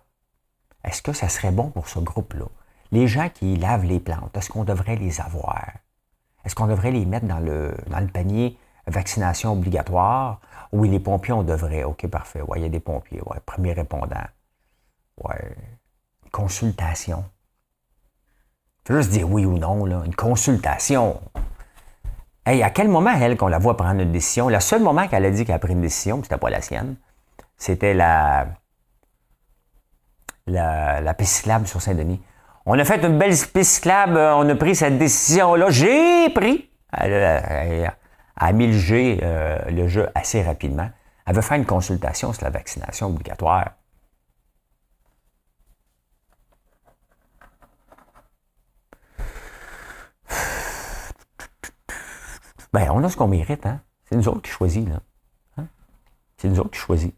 Est-ce 0.83 1.01
que 1.01 1.13
ça 1.13 1.29
serait 1.29 1.51
bon 1.51 1.69
pour 1.69 1.87
ce 1.87 1.99
groupe-là? 1.99 2.45
Les 2.91 3.07
gens 3.07 3.29
qui 3.29 3.55
lavent 3.55 3.85
les 3.85 3.99
plantes, 3.99 4.35
est-ce 4.37 4.49
qu'on 4.49 4.63
devrait 4.63 4.97
les 4.97 5.21
avoir? 5.21 5.65
Est-ce 6.45 6.55
qu'on 6.55 6.67
devrait 6.67 6.91
les 6.91 7.05
mettre 7.05 7.25
dans 7.25 7.39
le, 7.39 7.75
panier 8.13 8.57
vaccination 8.85 9.53
obligatoire? 9.53 10.41
Oui, 10.71 10.89
les 10.89 10.99
pompiers, 10.99 11.33
on 11.33 11.43
devrait. 11.43 11.83
OK, 11.83 12.05
parfait. 12.07 12.41
Oui, 12.47 12.59
il 12.59 12.63
y 12.63 12.65
a 12.65 12.69
des 12.69 12.79
pompiers. 12.79 13.21
Ouais, 13.25 13.39
premier 13.45 13.73
répondant. 13.73 14.25
Ouais. 15.23 15.55
Consultation. 16.31 17.23
Faut 18.85 18.95
juste 18.95 19.11
dire 19.11 19.29
oui 19.29 19.45
ou 19.45 19.57
non, 19.57 19.85
là. 19.85 20.03
Une 20.05 20.15
consultation. 20.15 21.21
Hey, 22.45 22.61
à 22.61 22.69
quel 22.69 22.89
moment, 22.89 23.11
elle, 23.11 23.37
qu'on 23.37 23.47
la 23.47 23.59
voit 23.59 23.77
prendre 23.77 24.01
une 24.01 24.11
décision? 24.11 24.49
Le 24.49 24.59
seul 24.59 24.83
moment 24.83 25.07
qu'elle 25.07 25.23
a 25.23 25.31
dit 25.31 25.45
qu'elle 25.45 25.55
a 25.55 25.59
pris 25.59 25.71
une 25.71 25.81
décision, 25.81 26.21
c'était 26.21 26.37
pas 26.37 26.49
la 26.49 26.61
sienne, 26.61 26.97
c'était 27.57 27.93
la, 27.93 28.47
la, 30.47 31.01
la 31.01 31.15
sur 31.65 31.81
Saint-Denis. 31.81 32.21
On 32.65 32.77
a 32.79 32.85
fait 32.85 33.03
une 33.03 33.17
belle 33.17 33.35
piste 33.53 33.87
euh, 33.87 34.33
on 34.35 34.47
a 34.47 34.55
pris 34.55 34.75
cette 34.75 34.97
décision-là. 34.97 35.69
J'ai 35.69 36.29
pris. 36.29 36.69
Elle, 36.97 37.91
a 38.35 38.53
mis 38.53 38.67
le 38.67 38.73
jeu, 38.73 39.17
le 39.69 39.87
jeu 39.87 40.09
assez 40.15 40.41
rapidement. 40.41 40.89
Elle 41.25 41.35
veut 41.35 41.41
faire 41.41 41.57
une 41.57 41.65
consultation 41.65 42.33
sur 42.33 42.43
la 42.43 42.49
vaccination 42.49 43.07
obligatoire. 43.07 43.71
Ben, 52.73 52.89
on 52.91 53.03
a 53.03 53.09
ce 53.09 53.15
qu'on 53.15 53.27
mérite, 53.27 53.67
hein? 53.67 53.81
C'est 54.03 54.15
nous 54.15 54.27
autres 54.27 54.41
qui 54.41 54.49
choisit, 54.49 54.89
hein? 55.57 55.67
C'est 56.37 56.49
nous 56.49 56.59
autres 56.59 56.71
qui 56.71 56.79
choisit. 56.79 57.15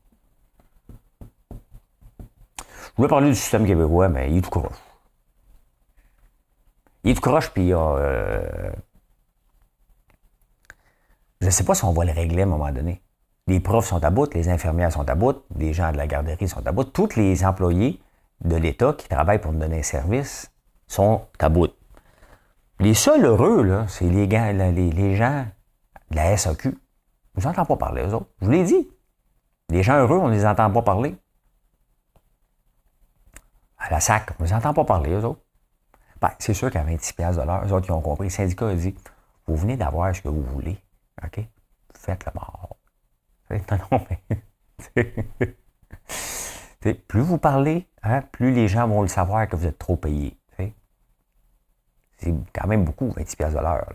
Je 2.95 3.01
voulais 3.01 3.09
parler 3.09 3.29
du 3.29 3.35
système 3.35 3.67
québécois, 3.67 4.07
mais 4.07 4.31
il 4.31 4.37
est 4.37 4.41
tout 4.41 4.49
croche. 4.49 4.77
Il 7.03 7.11
est 7.11 7.13
tout 7.15 7.21
croche, 7.21 7.51
puis 7.51 7.63
il 7.63 7.67
y 7.67 7.73
a. 7.73 7.77
Euh, 7.77 8.71
je 11.41 11.47
ne 11.47 11.51
sais 11.51 11.65
pas 11.65 11.75
si 11.75 11.83
on 11.83 11.91
va 11.91 12.05
le 12.05 12.13
régler 12.13 12.43
à 12.43 12.45
un 12.45 12.49
moment 12.49 12.71
donné. 12.71 13.01
Les 13.47 13.59
profs 13.59 13.87
sont 13.87 14.01
à 14.01 14.09
bout, 14.09 14.33
les 14.33 14.47
infirmières 14.47 14.93
sont 14.93 15.07
à 15.09 15.13
bout, 15.13 15.43
les 15.57 15.73
gens 15.73 15.91
de 15.91 15.97
la 15.97 16.07
garderie 16.07 16.47
sont 16.47 16.65
à 16.65 16.71
bout. 16.71 16.85
Tous 16.85 17.15
les 17.17 17.45
employés 17.45 18.01
de 18.41 18.55
l'État 18.55 18.93
qui 18.93 19.09
travaillent 19.09 19.41
pour 19.41 19.51
nous 19.51 19.59
donner 19.59 19.79
un 19.79 19.83
service 19.83 20.51
sont 20.87 21.21
à 21.39 21.49
bout. 21.49 21.71
Les 22.79 22.93
seuls 22.93 23.25
heureux, 23.25 23.85
c'est 23.87 24.05
les, 24.05 24.25
les, 24.25 25.15
gens 25.15 25.45
de 26.11 26.15
la 26.15 26.35
SAQ. 26.37 26.77
Je 27.35 27.41
vous 27.41 27.47
entends 27.47 27.65
pas 27.65 27.75
parler, 27.75 28.03
eux 28.03 28.13
autres. 28.13 28.29
Je 28.41 28.45
vous 28.45 28.51
l'ai 28.51 28.63
dit. 28.63 28.89
Les 29.69 29.83
gens 29.83 29.99
heureux, 29.99 30.17
on 30.17 30.29
ne 30.29 30.33
les 30.33 30.45
entend 30.45 30.71
pas 30.71 30.81
parler. 30.81 31.15
À 33.85 33.91
la 33.91 33.99
SAC, 33.99 34.31
on 34.39 34.43
ne 34.43 34.47
les 34.47 34.53
entend 34.55 34.73
pas 34.73 34.83
parler, 34.83 35.11
eux 35.11 35.23
autres. 35.23 35.41
Ben, 36.19 36.31
c'est 36.39 36.55
sûr 36.55 36.71
qu'à 36.71 36.81
26 36.81 37.15
de 37.17 37.45
l'heure, 37.45 37.63
eux 37.65 37.71
autres, 37.71 37.85
qui 37.85 37.91
ont 37.91 38.01
compris. 38.01 38.25
Le 38.25 38.31
syndicat 38.31 38.69
a 38.69 38.73
dit, 38.73 38.95
vous 39.45 39.55
venez 39.55 39.77
d'avoir 39.77 40.15
ce 40.15 40.21
que 40.21 40.27
vous 40.27 40.41
voulez. 40.41 40.79
OK? 41.23 41.39
Faites 41.93 42.25
le 42.25 42.31
mort. 42.33 42.77
Non, 43.69 43.77
non, 43.91 44.01
mais... 46.83 46.93
plus 46.95 47.21
vous 47.21 47.37
parlez, 47.37 47.87
hein, 48.01 48.23
plus 48.31 48.51
les 48.51 48.67
gens 48.67 48.87
vont 48.87 49.03
le 49.03 49.07
savoir 49.07 49.47
que 49.47 49.55
vous 49.55 49.67
êtes 49.67 49.77
trop 49.77 49.97
payé. 49.97 50.35
C'est 52.17 52.33
quand 52.53 52.67
même 52.67 52.85
beaucoup, 52.85 53.11
26 53.11 53.37
de 53.37 53.59
l'heure. 53.59 53.85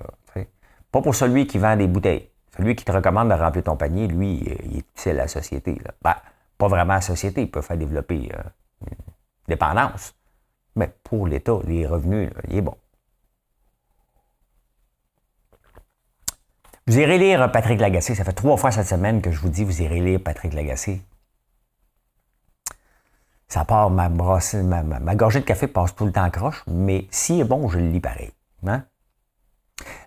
Pas 0.92 1.02
pour 1.02 1.14
celui 1.14 1.46
qui 1.48 1.58
vend 1.58 1.76
des 1.76 1.88
bouteilles. 1.88 2.30
Celui 2.56 2.76
qui 2.76 2.84
te 2.84 2.92
recommande 2.92 3.28
de 3.28 3.34
remplir 3.34 3.64
ton 3.64 3.76
panier, 3.76 4.06
lui, 4.06 4.34
il 4.34 4.76
est 4.76 4.78
utile 4.78 5.12
à 5.12 5.22
la 5.22 5.28
société. 5.28 5.80
Ben, 6.02 6.14
pas 6.58 6.68
vraiment 6.68 6.92
à 6.92 6.96
la 6.96 7.00
société, 7.00 7.42
il 7.42 7.50
peut 7.50 7.62
faire 7.62 7.76
développer 7.76 8.30
euh, 8.34 8.42
dépendance. 9.50 10.14
Mais 10.76 10.90
pour 11.04 11.26
l'État, 11.26 11.58
les 11.66 11.86
revenus, 11.86 12.30
il 12.48 12.56
est 12.56 12.62
bon. 12.62 12.76
Vous 16.86 16.98
irez 16.98 17.18
lire 17.18 17.52
Patrick 17.52 17.78
Lagacé. 17.78 18.14
Ça 18.14 18.24
fait 18.24 18.32
trois 18.32 18.56
fois 18.56 18.70
cette 18.72 18.86
semaine 18.86 19.22
que 19.22 19.30
je 19.30 19.40
vous 19.40 19.48
dis, 19.48 19.64
vous 19.64 19.82
irez 19.82 20.00
lire 20.00 20.20
Patrick 20.24 20.54
Lagacé. 20.54 21.02
Ça 23.46 23.64
part, 23.64 23.90
ma, 23.90 24.08
brosse, 24.08 24.54
ma, 24.54 25.14
gorgée 25.14 25.40
de 25.40 25.44
café 25.44 25.66
passe 25.66 25.94
tout 25.94 26.06
le 26.06 26.12
temps 26.12 26.30
croche, 26.30 26.62
mais 26.66 27.06
s'il 27.10 27.40
est 27.40 27.44
bon, 27.44 27.68
je 27.68 27.78
le 27.78 27.88
lis 27.88 28.00
pareil. 28.00 28.32
Hein? 28.66 28.84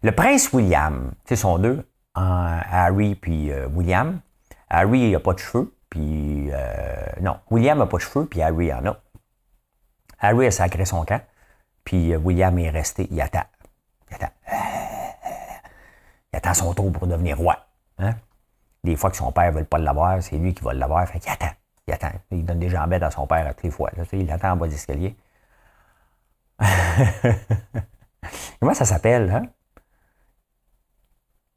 Le 0.02 0.12
prince 0.12 0.52
William, 0.54 1.12
c'est 1.26 1.36
son 1.36 1.58
deux, 1.58 1.86
Harry 2.16 3.16
puis 3.16 3.52
euh, 3.52 3.68
William. 3.68 4.20
Harry 4.70 5.12
n'a 5.12 5.20
pas 5.20 5.34
de 5.34 5.40
cheveux, 5.40 5.74
puis... 5.90 6.50
Euh, 6.52 7.06
non, 7.22 7.38
William 7.52 7.78
n'a 7.78 7.86
pas 7.86 7.98
de 7.98 8.02
cheveux, 8.02 8.26
puis 8.26 8.42
Harry 8.42 8.74
en 8.74 8.86
a. 8.86 8.98
Harry 10.24 10.48
a 10.48 10.52
sacré 10.52 10.86
son 10.86 11.04
camp, 11.04 11.22
puis 11.84 12.14
euh, 12.14 12.18
William 12.18 12.58
est 12.58 12.70
resté, 12.70 13.08
il 13.12 13.22
attend. 13.22 13.44
Il 14.10 14.16
attend 14.16 14.32
il 16.34 16.38
attend 16.38 16.54
son 16.54 16.74
tour 16.74 16.92
pour 16.92 17.06
devenir 17.08 17.38
roi. 17.38 17.58
Hein? 18.00 18.16
Des 18.84 18.96
fois 18.96 19.12
que 19.12 19.18
son 19.18 19.32
père 19.32 19.52
ne 19.52 19.60
veut 19.60 19.66
pas 19.66 19.78
l'avoir, 19.78 20.22
c'est 20.22 20.38
lui 20.38 20.54
qui 20.54 20.64
va 20.64 20.74
l'avoir. 20.74 21.08
Fait 21.08 21.20
qu'il 21.20 21.32
attend. 21.32 21.52
Il 21.88 21.94
attend. 21.94 22.12
Il 22.32 22.44
donne 22.44 22.60
des 22.60 22.70
jambettes 22.70 23.04
à 23.04 23.12
son 23.12 23.28
père 23.28 23.46
à 23.46 23.54
toutes 23.54 23.64
les 23.64 23.72
fois. 23.72 23.92
il 24.14 24.32
attend 24.32 24.52
en 24.52 24.56
bas 24.56 24.68
d'escalier. 24.68 25.16
Comment 28.60 28.74
ça 28.74 28.86
s'appelle, 28.86 29.30
hein? 29.30 29.44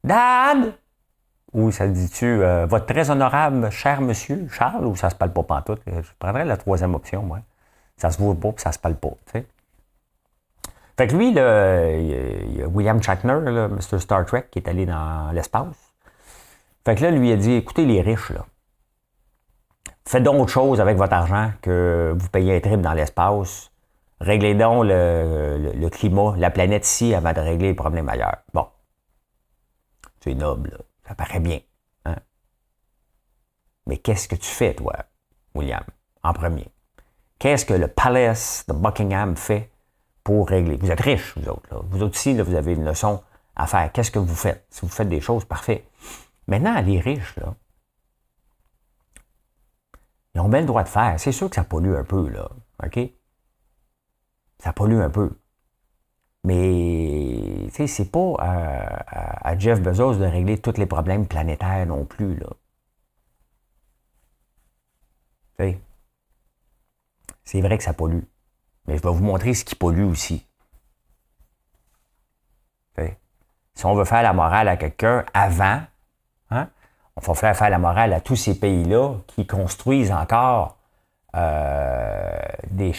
Dad! 0.03 0.77
Ou 1.53 1.71
ça 1.71 1.87
dit-tu, 1.87 2.25
euh, 2.25 2.65
votre 2.65 2.85
très 2.85 3.09
honorable 3.09 3.71
cher 3.71 4.01
monsieur 4.01 4.47
Charles, 4.49 4.85
ou 4.85 4.95
ça 4.95 5.09
se 5.09 5.15
parle 5.15 5.31
pas 5.33 5.43
pantoute? 5.43 5.81
Je 5.87 6.11
prendrais 6.19 6.45
la 6.45 6.57
troisième 6.57 6.93
option, 6.93 7.23
moi. 7.23 7.39
Ça 7.97 8.11
se 8.11 8.19
voit 8.19 8.35
pas, 8.35 8.51
puis 8.51 8.61
ça 8.61 8.71
se 8.71 8.79
parle 8.79 8.95
pas. 8.95 9.13
Fait 10.97 11.07
que 11.07 11.15
lui, 11.15 11.29
il 11.29 11.35
y 11.35 12.61
a 12.61 12.67
William 12.67 13.01
Shatner, 13.01 13.39
là, 13.43 13.67
Mr. 13.67 13.99
Star 13.99 14.25
Trek, 14.25 14.47
qui 14.49 14.59
est 14.59 14.67
allé 14.67 14.85
dans 14.85 15.31
l'espace. 15.31 15.75
Fait 16.85 16.95
que 16.95 17.03
là, 17.03 17.11
lui 17.11 17.31
a 17.31 17.35
dit, 17.35 17.53
écoutez 17.53 17.85
les 17.85 18.01
riches, 18.01 18.29
là, 18.29 18.45
faites 20.05 20.23
donc 20.23 20.41
autre 20.41 20.51
chose 20.51 20.79
avec 20.79 20.97
votre 20.97 21.13
argent 21.13 21.51
que 21.61 22.15
vous 22.17 22.29
payez 22.29 22.55
un 22.55 22.59
trip 22.59 22.81
dans 22.81 22.93
l'espace. 22.93 23.71
Réglez 24.19 24.55
donc 24.55 24.85
le, 24.85 25.89
climat, 25.89 26.33
la 26.37 26.49
planète 26.49 26.87
ici 26.87 27.13
avant 27.13 27.33
de 27.33 27.39
régler 27.39 27.67
les 27.69 27.73
problèmes 27.75 28.09
ailleurs. 28.09 28.37
Bon. 28.53 28.67
C'est 30.21 30.33
noble, 30.33 30.79
ça 31.07 31.13
paraît 31.13 31.39
bien. 31.39 31.59
Hein? 32.05 32.15
Mais 33.85 33.97
qu'est-ce 33.97 34.27
que 34.27 34.35
tu 34.35 34.49
fais, 34.49 34.73
toi, 34.73 34.95
William, 35.53 35.83
en 36.23 36.33
premier? 36.33 36.67
Qu'est-ce 37.39 37.65
que 37.65 37.73
le 37.73 37.87
Palace 37.87 38.65
de 38.67 38.73
Buckingham 38.73 39.35
fait 39.35 39.71
pour 40.23 40.49
régler? 40.49 40.77
Vous 40.77 40.91
êtes 40.91 41.01
riche, 41.01 41.37
vous 41.37 41.49
autres. 41.49 41.67
Là. 41.71 41.81
Vous 41.89 42.01
autres 42.01 42.15
aussi, 42.17 42.33
vous 42.39 42.55
avez 42.55 42.73
une 42.73 42.85
leçon 42.85 43.21
à 43.55 43.67
faire. 43.67 43.91
Qu'est-ce 43.91 44.11
que 44.11 44.19
vous 44.19 44.35
faites? 44.35 44.65
Si 44.69 44.81
vous 44.81 44.91
faites 44.91 45.09
des 45.09 45.21
choses, 45.21 45.45
parfait. 45.45 45.87
Maintenant, 46.47 46.79
les 46.81 46.99
riches, 46.99 47.35
là, 47.37 47.53
ils 50.33 50.41
ont 50.41 50.49
bien 50.49 50.61
le 50.61 50.67
droit 50.67 50.83
de 50.83 50.89
faire. 50.89 51.19
C'est 51.19 51.31
sûr 51.31 51.49
que 51.49 51.55
ça 51.55 51.63
pollue 51.63 51.95
un 51.95 52.03
peu, 52.03 52.29
là. 52.29 52.49
OK? 52.83 52.99
Ça 54.59 54.73
pollue 54.73 54.99
un 54.99 55.09
peu. 55.09 55.31
Mais, 56.43 57.65
tu 57.67 57.71
sais, 57.73 57.87
c'est 57.87 58.11
pas 58.11 58.35
à, 58.39 59.57
Jeff 59.57 59.81
Bezos 59.81 60.15
de 60.15 60.25
régler 60.25 60.59
tous 60.59 60.77
les 60.77 60.85
problèmes 60.85 61.27
planétaires 61.27 61.85
non 61.87 62.05
plus, 62.05 62.35
là. 62.35 62.47
Tu 65.57 65.65
sais, 65.65 65.81
c'est 67.47 67.61
vrai 67.61 67.77
que 67.77 67.83
ça 67.83 67.93
pollue. 67.93 68.23
Mais 68.87 68.97
je 68.97 69.01
vais 69.01 69.09
vous 69.09 69.23
montrer 69.23 69.53
ce 69.53 69.63
qui 69.63 69.75
pollue 69.75 70.03
aussi. 70.03 70.45
Si 73.73 73.85
on 73.85 73.93
veut 73.93 74.05
faire 74.05 74.23
la 74.23 74.33
morale 74.33 74.67
à 74.69 74.75
quelqu'un 74.75 75.23
avant, 75.35 75.81
hein, 76.49 76.67
on 77.15 77.31
va 77.31 77.53
faire 77.53 77.69
la 77.69 77.77
morale 77.77 78.11
à 78.11 78.21
tous 78.21 78.35
ces 78.35 78.59
pays-là 78.59 79.17
qui 79.27 79.45
construisent 79.45 80.11
encore 80.11 80.77
euh, 81.35 82.39
des, 82.71 82.91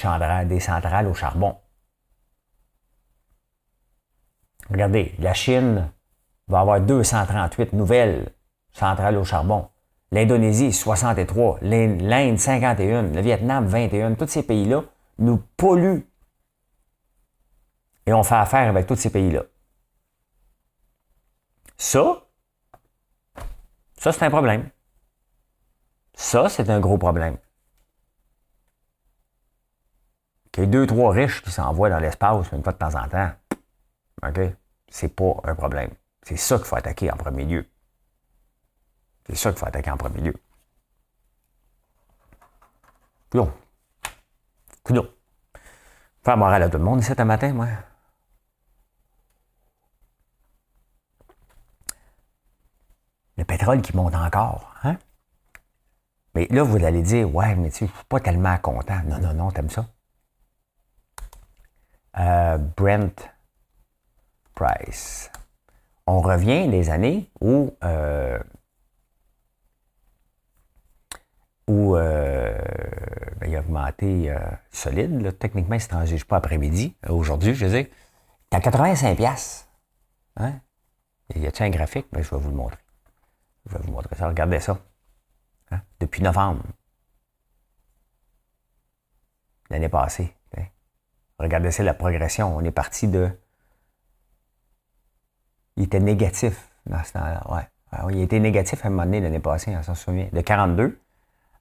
des 0.44 0.60
centrales 0.60 1.08
au 1.08 1.14
charbon. 1.14 1.56
Regardez, 4.70 5.16
la 5.18 5.34
Chine 5.34 5.90
va 6.46 6.60
avoir 6.60 6.80
238 6.80 7.72
nouvelles 7.72 8.30
centrales 8.70 9.16
au 9.16 9.24
charbon. 9.24 9.68
L'Indonésie, 10.10 10.72
63. 10.72 11.58
L'Inde, 11.62 12.38
51. 12.38 13.02
Le 13.02 13.20
Vietnam, 13.20 13.66
21. 13.66 14.14
Tous 14.14 14.26
ces 14.26 14.42
pays-là 14.42 14.84
nous 15.18 15.38
pollue. 15.56 16.00
Et 18.06 18.12
on 18.12 18.22
fait 18.22 18.36
affaire 18.36 18.68
avec 18.68 18.86
tous 18.86 18.96
ces 18.96 19.10
pays-là. 19.10 19.42
Ça, 21.76 22.22
ça, 23.98 24.12
c'est 24.12 24.24
un 24.24 24.30
problème. 24.30 24.70
Ça, 26.14 26.48
c'est 26.48 26.70
un 26.70 26.80
gros 26.80 26.98
problème. 26.98 27.36
Qu'il 30.52 30.64
y 30.64 30.66
ait 30.66 30.70
deux, 30.70 30.86
trois 30.86 31.12
riches 31.12 31.42
qui 31.42 31.50
s'envoient 31.50 31.90
dans 31.90 31.98
l'espace 31.98 32.50
une 32.52 32.62
fois 32.62 32.72
de 32.72 32.78
temps 32.78 32.94
en 32.94 33.08
temps, 33.08 33.30
OK? 34.26 34.40
C'est 34.88 35.14
pas 35.14 35.36
un 35.44 35.54
problème. 35.54 35.90
C'est 36.22 36.36
ça 36.36 36.56
qu'il 36.56 36.66
faut 36.66 36.76
attaquer 36.76 37.10
en 37.10 37.16
premier 37.16 37.44
lieu. 37.44 37.66
C'est 39.28 39.36
ça 39.36 39.50
qu'il 39.50 39.58
faut 39.58 39.66
attaquer 39.66 39.90
en 39.90 39.96
premier 39.96 40.20
lieu. 40.20 40.34
Bon. 43.30 43.52
Coudon. 44.82 45.08
Faire 46.24 46.36
morale 46.36 46.62
à 46.62 46.68
tout 46.70 46.78
le 46.78 46.84
monde 46.84 47.00
ici 47.00 47.12
un 47.16 47.24
matin, 47.24 47.52
moi. 47.52 47.68
Le 53.36 53.44
pétrole 53.44 53.82
qui 53.82 53.94
monte 53.94 54.14
encore, 54.14 54.74
hein? 54.82 54.96
Mais 56.34 56.46
là, 56.50 56.62
vous 56.62 56.84
allez 56.84 57.02
dire, 57.02 57.32
ouais, 57.34 57.54
mais 57.54 57.70
tu 57.70 57.86
suis 57.86 57.94
pas 58.08 58.20
tellement 58.20 58.56
content. 58.58 59.00
Non, 59.04 59.18
non, 59.18 59.34
non, 59.34 59.50
t'aimes 59.50 59.70
ça? 59.70 59.86
Euh, 62.18 62.58
Brent 62.58 63.30
Price. 64.54 65.30
On 66.06 66.20
revient 66.20 66.68
des 66.68 66.90
années 66.90 67.30
où 67.40 67.76
euh, 67.84 68.38
où 71.68 71.96
euh, 71.96 72.58
ben, 73.38 73.50
il 73.50 73.56
a 73.56 73.60
augmenté 73.60 74.30
euh, 74.30 74.38
solide. 74.70 75.38
Techniquement, 75.38 75.74
il 75.74 75.78
ne 75.78 75.82
se 75.82 75.88
transige 75.88 76.24
pas 76.24 76.38
après-midi. 76.38 76.96
Aujourd'hui, 77.08 77.54
je 77.54 77.66
veux 77.66 77.70
dire, 77.70 77.86
il 78.50 78.56
à 78.56 78.60
85 78.60 79.16
piastres. 79.16 79.68
Hein? 80.36 80.60
Y 81.34 81.46
a-t-il 81.46 81.66
un 81.66 81.70
graphique? 81.70 82.06
Ben, 82.10 82.22
je 82.22 82.30
vais 82.30 82.40
vous 82.40 82.50
le 82.50 82.56
montrer. 82.56 82.78
Je 83.66 83.76
vais 83.76 83.84
vous 83.84 83.92
montrer 83.92 84.16
ça. 84.16 84.28
Regardez 84.28 84.60
ça. 84.60 84.78
Hein? 85.70 85.82
Depuis 86.00 86.22
novembre. 86.22 86.62
L'année 89.70 89.90
passée. 89.90 90.34
Hein? 90.56 90.64
Regardez 91.38 91.70
ça, 91.70 91.82
la 91.82 91.94
progression. 91.94 92.56
On 92.56 92.64
est 92.64 92.70
parti 92.70 93.06
de... 93.06 93.30
Il 95.76 95.84
était 95.84 96.00
négatif. 96.00 96.70
dans 96.86 97.04
ce 97.04 97.12
temps-là, 97.12 97.54
ouais. 97.54 97.68
Ah 97.90 98.06
il 98.10 98.20
été 98.20 98.38
négatif 98.38 98.84
à 98.84 98.88
un 98.88 98.90
moment 98.90 99.04
donné 99.04 99.20
l'année 99.20 99.38
passée, 99.38 99.74
on 99.74 99.82
s'en 99.82 99.94
souvient. 99.94 100.28
De 100.30 100.40
42 100.42 101.00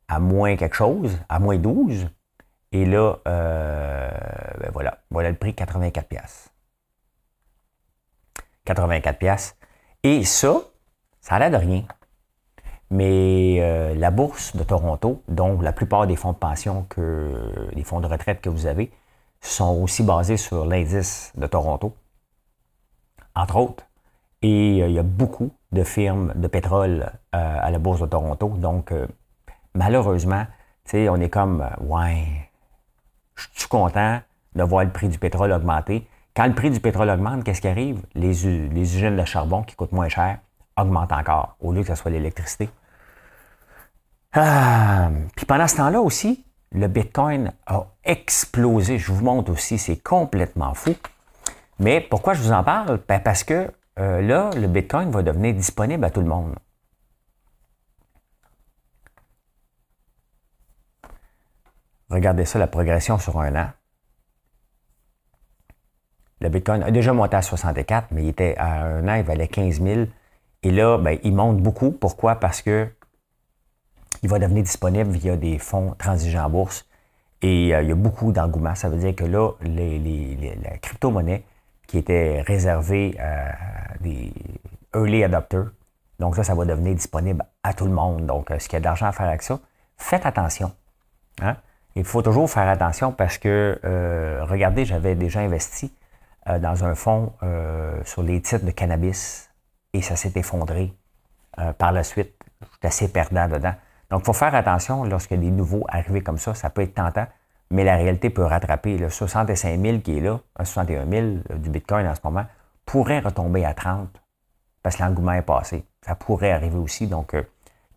à 0.08 0.20
moins 0.20 0.56
quelque 0.56 0.76
chose, 0.76 1.17
à 1.30 1.39
moins 1.39 1.58
12. 1.58 2.10
Et 2.72 2.86
là, 2.86 3.17
euh, 3.28 4.10
ben 4.60 4.72
voilà, 4.74 5.00
voilà 5.10 5.30
le 5.30 5.36
prix, 5.36 5.54
84 5.54 6.08
pièces. 6.08 6.50
84 8.65 9.17
pièces. 9.17 9.56
Et 10.04 10.24
ça, 10.24 10.56
ça 11.22 11.36
a 11.36 11.39
l'air 11.39 11.52
de 11.52 11.58
rien. 11.58 11.84
Mais 12.89 13.58
euh, 13.60 13.96
la 13.96 14.12
bourse 14.12 14.56
de 14.56 14.63
Toronto, 14.63 15.22
donc 15.28 15.62
la 15.62 15.74
plupart 15.74 16.08
des 16.08 16.15
fonds 16.15 16.32
de 16.32 16.38
pension 16.38 16.86
que 16.89 17.70
les 17.74 17.84
fonds 17.84 18.00
de 18.00 18.08
retraite 18.08 18.39
que 18.41 18.50
vous 18.50 18.65
avez, 18.65 18.91
sont 19.41 19.82
aussi 19.82 20.04
basés 20.04 20.38
sur 20.38 20.65
l'indice 20.65 21.34
de 21.36 21.48
Toronto, 21.48 21.96
entre 23.36 23.58
autres. 23.58 23.86
Et 24.41 24.82
euh, 24.82 24.88
il 24.88 24.93
y 24.93 25.00
a 25.00 25.04
beaucoup 25.04 25.52
de 25.72 25.84
firmes 25.84 26.34
de 26.36 26.48
pétrole 26.48 27.12
à 27.34 27.70
la 27.70 27.78
bourse 27.78 28.00
de 28.00 28.06
Toronto. 28.06 28.50
Donc, 28.58 28.93
malheureusement, 29.78 30.46
on 30.94 31.22
est 31.22 31.30
comme, 31.30 31.68
ouais, 31.82 32.50
je 33.36 33.46
suis 33.54 33.70
content 33.70 34.20
de 34.56 34.63
voir 34.63 34.84
le 34.84 34.92
prix 34.92 35.08
du 35.08 35.20
pétrole 35.20 35.52
augmenter. 35.52 36.08
Quand 36.36 36.48
le 36.48 36.54
prix 36.54 36.70
du 36.70 36.80
pétrole 36.80 37.10
augmente, 37.10 37.44
qu'est-ce 37.44 37.62
qui 37.62 37.68
arrive? 37.68 38.02
Les, 38.16 38.34
les 38.34 38.96
usines 38.96 39.16
de 39.16 39.26
charbon 39.26 39.63
qui 39.63 39.76
coûtent 39.76 39.92
moins 39.92 40.10
cher 40.10 40.40
augmentent 40.78 41.12
encore, 41.12 41.56
au 41.60 41.72
lieu 41.72 41.82
que 41.82 41.88
ce 41.88 41.96
soit 41.96 42.12
l'électricité. 42.12 42.70
Ah, 44.34 45.10
puis 45.36 45.46
pendant 45.46 45.68
ce 45.68 45.78
temps-là 45.78 46.00
aussi, 46.00 46.46
le 46.72 46.88
Bitcoin 46.88 47.54
a 47.66 47.86
explosé. 48.04 49.00
Je 49.00 49.12
vous 49.12 49.24
montre 49.24 49.52
aussi, 49.52 49.78
c'est 49.78 49.98
complètement 49.98 50.74
fou. 50.74 50.96
Mais 51.80 52.02
pourquoi 52.02 52.34
je 52.34 52.42
vous 52.42 52.52
en 52.52 52.63
parle? 52.63 53.00
Ben 53.08 53.20
parce 53.20 53.44
que 53.44 53.72
euh, 54.00 54.22
là, 54.22 54.52
le 54.56 54.68
Bitcoin 54.68 55.10
va 55.12 55.24
devenir 55.24 55.54
disponible 55.54 56.06
à 56.06 56.12
tout 56.12 56.22
le 56.22 56.28
monde. 56.28 56.56
Regardez 62.10 62.46
ça, 62.46 62.60
la 62.60 62.67
progression 62.67 63.17
sur 63.17 63.39
un 63.39 63.56
an. 63.56 63.70
Le 66.39 66.50
Bitcoin 66.50 66.84
a 66.84 66.91
déjà 66.91 67.13
monté 67.13 67.36
à 67.36 67.41
64, 67.41 68.10
mais 68.12 68.24
il 68.24 68.30
était 68.30 68.56
à 68.58 68.84
un 68.84 69.08
an, 69.08 69.15
il 69.15 69.24
valait 69.24 69.48
15 69.48 69.82
000. 69.82 70.02
Et 70.63 70.72
là, 70.72 70.98
ben, 70.98 71.17
il 71.24 71.34
monte 71.34 71.58
beaucoup. 71.58 71.91
Pourquoi? 71.91 72.36
Parce 72.36 72.62
que 72.62 72.88
il 74.24 74.30
va 74.30 74.39
devenir 74.39 74.63
disponible 74.63 75.12
via 75.12 75.36
des 75.36 75.60
fonds 75.60 75.96
transigents 75.98 76.46
en 76.46 76.50
bourse. 76.50 76.86
Et 77.41 77.76
euh, 77.76 77.84
il 77.84 77.89
y 77.89 77.91
a 77.91 77.96
beaucoup 77.96 78.32
d'engouement. 78.32 78.76
Ça 78.76 78.89
veut 78.89 78.98
dire 78.98 79.15
que 79.15 79.26
là, 79.26 79.52
les, 79.62 80.58
la 80.63 80.78
crypto-monnaie 80.78 81.43
qui 81.88 81.98
était 81.98 82.41
réservée 82.41 83.17
à 83.20 83.98
des 84.02 84.34
early 84.93 85.24
adopters, 85.24 85.72
donc 86.20 86.36
ça, 86.36 86.43
ça 86.43 86.56
va 86.56 86.65
devenir 86.65 86.96
disponible 86.96 87.46
à 87.63 87.74
tout 87.74 87.86
le 87.86 87.91
monde. 87.91 88.26
Donc, 88.26 88.52
euh, 88.52 88.60
ce 88.60 88.67
qu'il 88.67 88.76
y 88.76 88.78
a 88.78 88.82
d'argent 88.82 89.06
à 89.06 89.12
faire 89.12 89.28
avec 89.28 89.43
ça, 89.43 89.60
faites 89.98 90.26
attention. 90.26 90.72
Hein? 91.41 91.56
Il 91.97 92.05
faut 92.05 92.21
toujours 92.21 92.47
faire 92.47 92.69
attention 92.69 93.12
parce 93.12 93.39
que, 93.39 93.79
euh, 93.83 94.45
regardez, 94.47 94.86
j'avais 94.86 95.15
déjà 95.15 95.39
investi 95.39 95.91
euh, 96.47 96.60
dans 96.60 96.86
un 96.86 96.93
fonds 96.93 97.33
euh, 97.41 97.99
sur 98.03 98.21
les 98.21 98.39
titres 98.39 98.65
de 98.65 98.69
cannabis 98.69 99.49
et 99.93 100.03
ça 100.03 100.15
s'est 100.15 100.33
effondré 100.36 100.93
par 101.79 101.91
la 101.91 102.03
suite. 102.03 102.36
J'étais 102.73 102.88
assez 102.89 103.07
perdant 103.07 103.47
dedans. 103.47 103.73
Donc, 104.12 104.21
il 104.21 104.25
faut 104.25 104.33
faire 104.33 104.53
attention 104.53 105.05
lorsque 105.05 105.33
des 105.33 105.49
nouveaux 105.49 105.86
arrivés 105.89 106.21
comme 106.21 106.38
ça. 106.38 106.53
Ça 106.53 106.69
peut 106.69 106.83
être 106.83 106.93
tentant, 106.93 107.25
mais 107.71 107.83
la 107.83 107.95
réalité 107.95 108.29
peut 108.29 108.43
rattraper. 108.43 108.99
Le 108.99 109.10
65 109.10 109.81
000 109.81 109.97
qui 109.97 110.19
est 110.19 110.21
là, 110.21 110.39
61 110.57 111.10
000 111.10 111.27
du 111.57 111.71
Bitcoin 111.71 112.05
en 112.07 112.13
ce 112.13 112.21
moment, 112.23 112.45
pourrait 112.86 113.21
retomber 113.21 113.65
à 113.65 113.73
30 113.73 114.07
parce 114.83 114.97
que 114.97 115.01
l'engouement 115.01 115.31
est 115.31 115.41
passé. 115.41 115.83
Ça 116.05 116.13
pourrait 116.13 116.51
arriver 116.51 116.77
aussi. 116.77 117.07
Donc, 117.07 117.36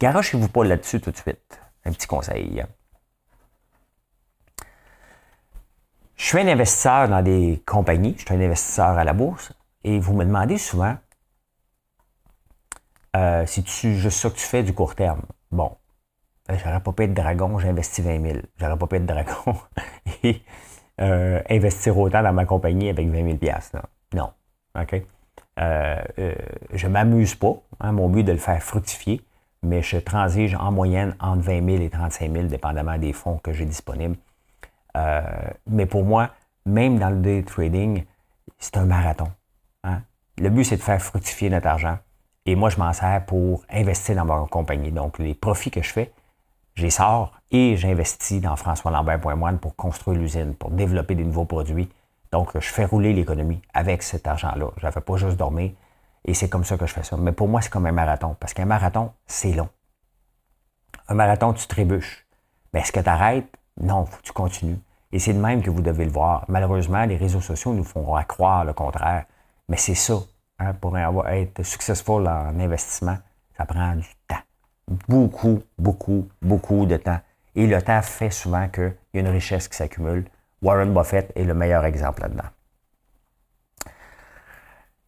garochez-vous 0.00 0.48
pas 0.48 0.64
là-dessus 0.64 1.02
tout 1.02 1.10
de 1.10 1.18
suite. 1.18 1.60
Un 1.84 1.92
petit 1.92 2.06
conseil. 2.06 2.64
Je 6.20 6.26
suis 6.26 6.38
un 6.38 6.48
investisseur 6.48 7.09
dans 7.09 7.22
des 7.22 7.62
compagnies, 7.64 8.14
je 8.18 8.26
suis 8.26 8.35
un 8.35 8.40
investisseur 8.42 8.88
à 8.88 9.04
la 9.04 9.14
bourse, 9.14 9.54
et 9.85 9.98
vous 9.98 10.12
me 10.12 10.26
demandez 10.26 10.59
souvent 10.59 10.94
euh, 13.16 13.46
si 13.46 13.62
tu 13.62 13.94
juste 13.94 14.18
ça 14.18 14.28
que 14.28 14.35
tu 14.35 14.44
fais 14.44 14.62
du 14.62 14.74
court 14.74 14.94
terme? 14.94 15.22
Bon, 15.50 15.78
ben, 16.46 16.59
j'aurais 16.59 16.80
pas 16.80 16.92
pu 16.92 17.04
être 17.04 17.14
dragon, 17.14 17.59
j'ai 17.59 17.70
investi 17.70 18.02
20 18.02 18.22
000. 18.22 18.38
J'aurais 18.59 18.76
pas 18.76 18.87
pu 18.87 18.96
être 18.96 19.06
dragon 19.06 19.56
et 20.22 20.42
euh, 21.00 21.40
investir 21.48 21.96
autant 21.96 22.22
dans 22.22 22.35
ma 22.35 22.44
compagnie 22.44 22.90
avec 22.90 23.09
20 23.09 23.38
000 23.40 23.52
là. 23.72 23.83
Non. 24.12 24.30
OK? 24.78 25.02
Euh, 25.59 26.02
je 26.74 26.87
m'amuse 26.87 27.35
pas. 27.35 27.54
Hein, 27.80 27.92
mon 27.92 28.11
but 28.11 28.20
est 28.20 28.24
de 28.24 28.33
le 28.33 28.38
faire 28.38 28.62
fructifier, 28.62 29.22
mais 29.62 29.80
je 29.80 29.96
transige 29.96 30.54
en 30.54 30.70
moyenne 30.70 31.16
entre 31.18 31.44
20 31.44 31.64
000 31.64 31.83
et 31.83 31.88
35 31.88 32.30
000, 32.30 32.44
dépendamment 32.48 32.98
des 32.98 33.14
fonds 33.14 33.38
que 33.38 33.54
j'ai 33.54 33.64
disponibles. 33.64 34.18
Euh, 34.96 35.22
mais 35.66 35.87
pour 35.87 36.05
moi, 36.05 36.31
même 36.66 36.98
dans 36.98 37.11
le 37.11 37.20
day 37.20 37.42
trading, 37.42 38.05
c'est 38.59 38.76
un 38.76 38.85
marathon. 38.85 39.29
Hein. 39.85 40.03
Le 40.38 40.50
but, 40.50 40.64
c'est 40.64 40.76
de 40.76 40.83
faire 40.83 41.00
fructifier 41.00 41.50
notre 41.50 41.66
argent. 41.66 41.98
Et 42.46 42.55
moi, 42.55 42.70
je 42.70 42.79
m'en 42.79 42.92
sers 42.92 43.24
pour 43.26 43.64
investir 43.70 44.16
dans 44.16 44.24
ma 44.24 44.46
compagnie. 44.46 44.90
Donc, 44.90 45.18
les 45.18 45.35
profits 45.35 45.70
que 45.70 45.83
je 45.83 45.90
fais, 45.90 46.12
j'y 46.74 46.90
sors 46.90 47.33
et 47.50 47.76
j'investis 47.76 48.40
dans 48.40 48.57
françoislambert.moine 48.57 49.59
pour 49.59 49.76
construire 49.76 50.18
l'usine, 50.18 50.55
pour 50.55 50.70
développer 50.70 51.14
des 51.14 51.24
nouveaux 51.24 51.44
produits. 51.44 51.88
Donc, 52.33 52.53
je 52.55 52.68
fais 52.68 52.85
rouler 52.85 53.12
l'économie 53.12 53.61
avec 53.74 54.03
cet 54.03 54.26
argent-là. 54.26 54.66
Je 54.76 54.87
ne 54.87 54.90
fais 54.90 55.00
pas 55.00 55.16
juste 55.16 55.37
dormir. 55.37 55.72
Et 56.24 56.35
c'est 56.35 56.48
comme 56.48 56.64
ça 56.64 56.76
que 56.76 56.87
je 56.87 56.92
fais 56.92 57.03
ça. 57.03 57.16
Mais 57.16 57.33
pour 57.33 57.48
moi, 57.48 57.61
c'est 57.61 57.70
comme 57.70 57.87
un 57.87 57.92
marathon. 57.92 58.37
Parce 58.38 58.55
qu'un 58.55 58.66
marathon, 58.66 59.12
c'est 59.26 59.53
long. 59.53 59.68
Un 61.09 61.14
marathon, 61.14 61.53
tu 61.53 61.66
trébuches. 61.66 62.26
Mais 62.72 62.81
est-ce 62.81 62.92
que 62.92 63.00
tu 63.00 63.09
arrêtes? 63.09 63.57
Non, 63.80 64.06
tu 64.22 64.33
continues. 64.33 64.78
Et 65.12 65.18
c'est 65.18 65.33
de 65.33 65.40
même 65.40 65.62
que 65.62 65.70
vous 65.70 65.83
devez 65.83 66.04
le 66.04 66.11
voir. 66.11 66.44
Malheureusement, 66.48 67.04
les 67.04 67.16
réseaux 67.16 67.40
sociaux 67.40 67.72
nous 67.72 67.85
font 67.85 68.14
croire 68.28 68.64
le 68.64 68.72
contraire. 68.72 69.24
Mais 69.68 69.76
c'est 69.76 69.94
ça. 69.94 70.14
Hein, 70.59 70.74
pour 70.74 70.96
être 70.98 71.62
successful 71.62 72.28
en 72.28 72.59
investissement, 72.61 73.16
ça 73.56 73.64
prend 73.64 73.94
du 73.94 74.09
temps. 74.28 74.37
Beaucoup, 75.09 75.62
beaucoup, 75.78 76.28
beaucoup 76.42 76.87
de 76.87 76.96
temps. 76.96 77.20
Et 77.54 77.66
le 77.66 77.80
temps 77.80 78.02
fait 78.02 78.30
souvent 78.30 78.68
qu'il 78.68 78.94
y 79.14 79.18
a 79.18 79.20
une 79.20 79.28
richesse 79.28 79.68
qui 79.68 79.76
s'accumule. 79.76 80.26
Warren 80.62 80.92
Buffett 80.92 81.33
est 81.35 81.44
le 81.44 81.54
meilleur 81.54 81.85
exemple 81.85 82.22
là-dedans. 82.22 82.48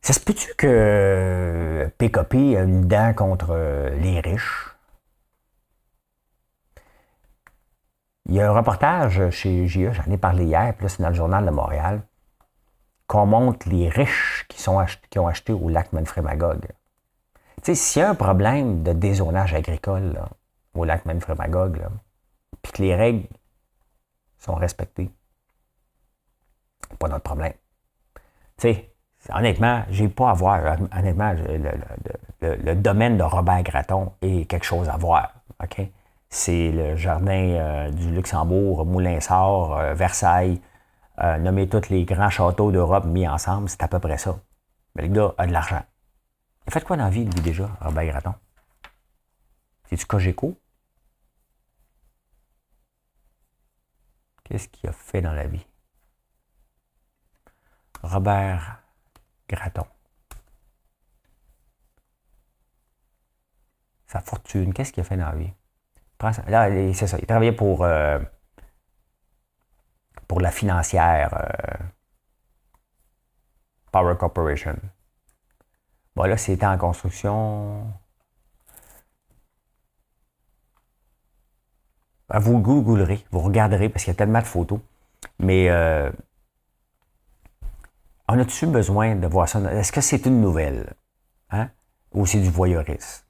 Ça 0.00 0.12
se 0.12 0.20
peut-tu 0.20 0.54
que 0.56 1.88
PKP 1.98 2.56
a 2.56 2.62
une 2.62 2.88
dent 2.88 3.12
contre 3.14 3.54
les 4.00 4.20
riches? 4.20 4.71
Il 8.32 8.36
y 8.36 8.40
a 8.40 8.50
un 8.50 8.54
reportage 8.54 9.28
chez 9.28 9.68
GE, 9.68 9.92
j'en 9.92 10.10
ai 10.10 10.16
parlé 10.16 10.46
hier, 10.46 10.74
puis 10.74 10.88
c'est 10.88 11.02
dans 11.02 11.10
le 11.10 11.14
journal 11.14 11.44
de 11.44 11.50
Montréal, 11.50 12.00
qu'on 13.06 13.26
montre 13.26 13.68
les 13.68 13.90
riches 13.90 14.46
qui, 14.48 14.66
ont 14.70 14.78
acheté 14.78 15.52
au 15.52 15.68
lac 15.68 15.92
Manfred-Magog. 15.92 16.62
Tu 16.62 16.70
sais, 17.62 17.74
s'il 17.74 18.00
y 18.00 18.02
a 18.02 18.08
un 18.08 18.14
problème 18.14 18.84
de 18.84 18.94
dézonage 18.94 19.52
agricole 19.52 20.18
au 20.72 20.86
lac 20.86 21.04
Manfred-Magog, 21.04 21.86
puis 22.62 22.72
que 22.72 22.80
les 22.80 22.94
règles 22.94 23.28
sont 24.38 24.54
respectées, 24.54 25.10
pas 26.98 27.08
notre 27.08 27.24
problème. 27.24 27.52
Tu 28.56 28.72
sais, 28.72 28.94
honnêtement, 29.28 29.82
j'ai 29.90 30.08
pas 30.08 30.30
à 30.30 30.32
voir. 30.32 30.78
Honnêtement, 30.96 31.34
le, 31.34 32.56
le, 32.56 32.74
domaine 32.76 33.18
de 33.18 33.24
Robert 33.24 33.62
Gratton 33.62 34.10
est 34.22 34.48
quelque 34.48 34.64
chose 34.64 34.88
à 34.88 34.96
voir. 34.96 35.34
OK? 35.62 35.86
C'est 36.32 36.72
le 36.72 36.96
jardin 36.96 37.50
euh, 37.50 37.90
du 37.90 38.10
Luxembourg, 38.10 38.86
Moulin-Sort, 38.86 39.78
euh, 39.78 39.94
Versailles, 39.94 40.62
euh, 41.18 41.36
nommer 41.36 41.68
tous 41.68 41.90
les 41.90 42.06
grands 42.06 42.30
châteaux 42.30 42.72
d'Europe 42.72 43.04
mis 43.04 43.28
ensemble, 43.28 43.68
c'est 43.68 43.82
à 43.82 43.88
peu 43.88 44.00
près 44.00 44.16
ça. 44.16 44.40
Mais 44.94 45.02
le 45.02 45.08
gars 45.08 45.34
a 45.36 45.46
de 45.46 45.52
l'argent. 45.52 45.84
Il 46.66 46.72
fait 46.72 46.82
quoi 46.82 46.96
dans 46.96 47.04
la 47.04 47.10
vie, 47.10 47.26
lui, 47.26 47.40
déjà, 47.42 47.68
Robert 47.82 48.06
Gratton? 48.06 48.34
C'est 49.90 49.96
du 49.96 50.06
Cogeco? 50.06 50.58
Qu'est-ce 54.44 54.68
qu'il 54.68 54.88
a 54.88 54.92
fait 54.92 55.20
dans 55.20 55.34
la 55.34 55.46
vie? 55.46 55.66
Robert 58.02 58.80
Gratton. 59.50 59.86
Sa 64.06 64.20
fortune, 64.20 64.72
qu'est-ce 64.72 64.94
qu'il 64.94 65.02
a 65.02 65.04
fait 65.04 65.18
dans 65.18 65.26
la 65.26 65.36
vie? 65.36 65.52
Là, 66.22 66.92
c'est 66.94 67.06
ça. 67.06 67.18
Il 67.18 67.26
travaillait 67.26 67.52
pour, 67.52 67.84
euh, 67.84 68.18
pour 70.28 70.40
la 70.40 70.50
financière 70.50 71.34
euh, 71.34 71.84
Power 73.90 74.16
Corporation. 74.18 74.76
Bon, 76.14 76.24
là, 76.24 76.36
c'était 76.36 76.66
en 76.66 76.78
construction. 76.78 77.84
Ben, 82.28 82.38
vous 82.38 82.58
googlerez, 82.60 83.24
vous 83.30 83.40
regarderez 83.40 83.88
parce 83.88 84.04
qu'il 84.04 84.12
y 84.12 84.16
a 84.16 84.18
tellement 84.18 84.40
de 84.40 84.46
photos. 84.46 84.80
Mais 85.38 85.68
euh, 85.70 86.10
on 88.28 88.38
a-tu 88.38 88.66
besoin 88.66 89.16
de 89.16 89.26
voir 89.26 89.48
ça? 89.48 89.60
Est-ce 89.72 89.92
que 89.92 90.00
c'est 90.00 90.26
une 90.26 90.40
nouvelle? 90.40 90.94
Hein? 91.50 91.70
ou 92.14 92.26
c'est 92.26 92.40
du 92.40 92.50
voyeurisme? 92.50 93.21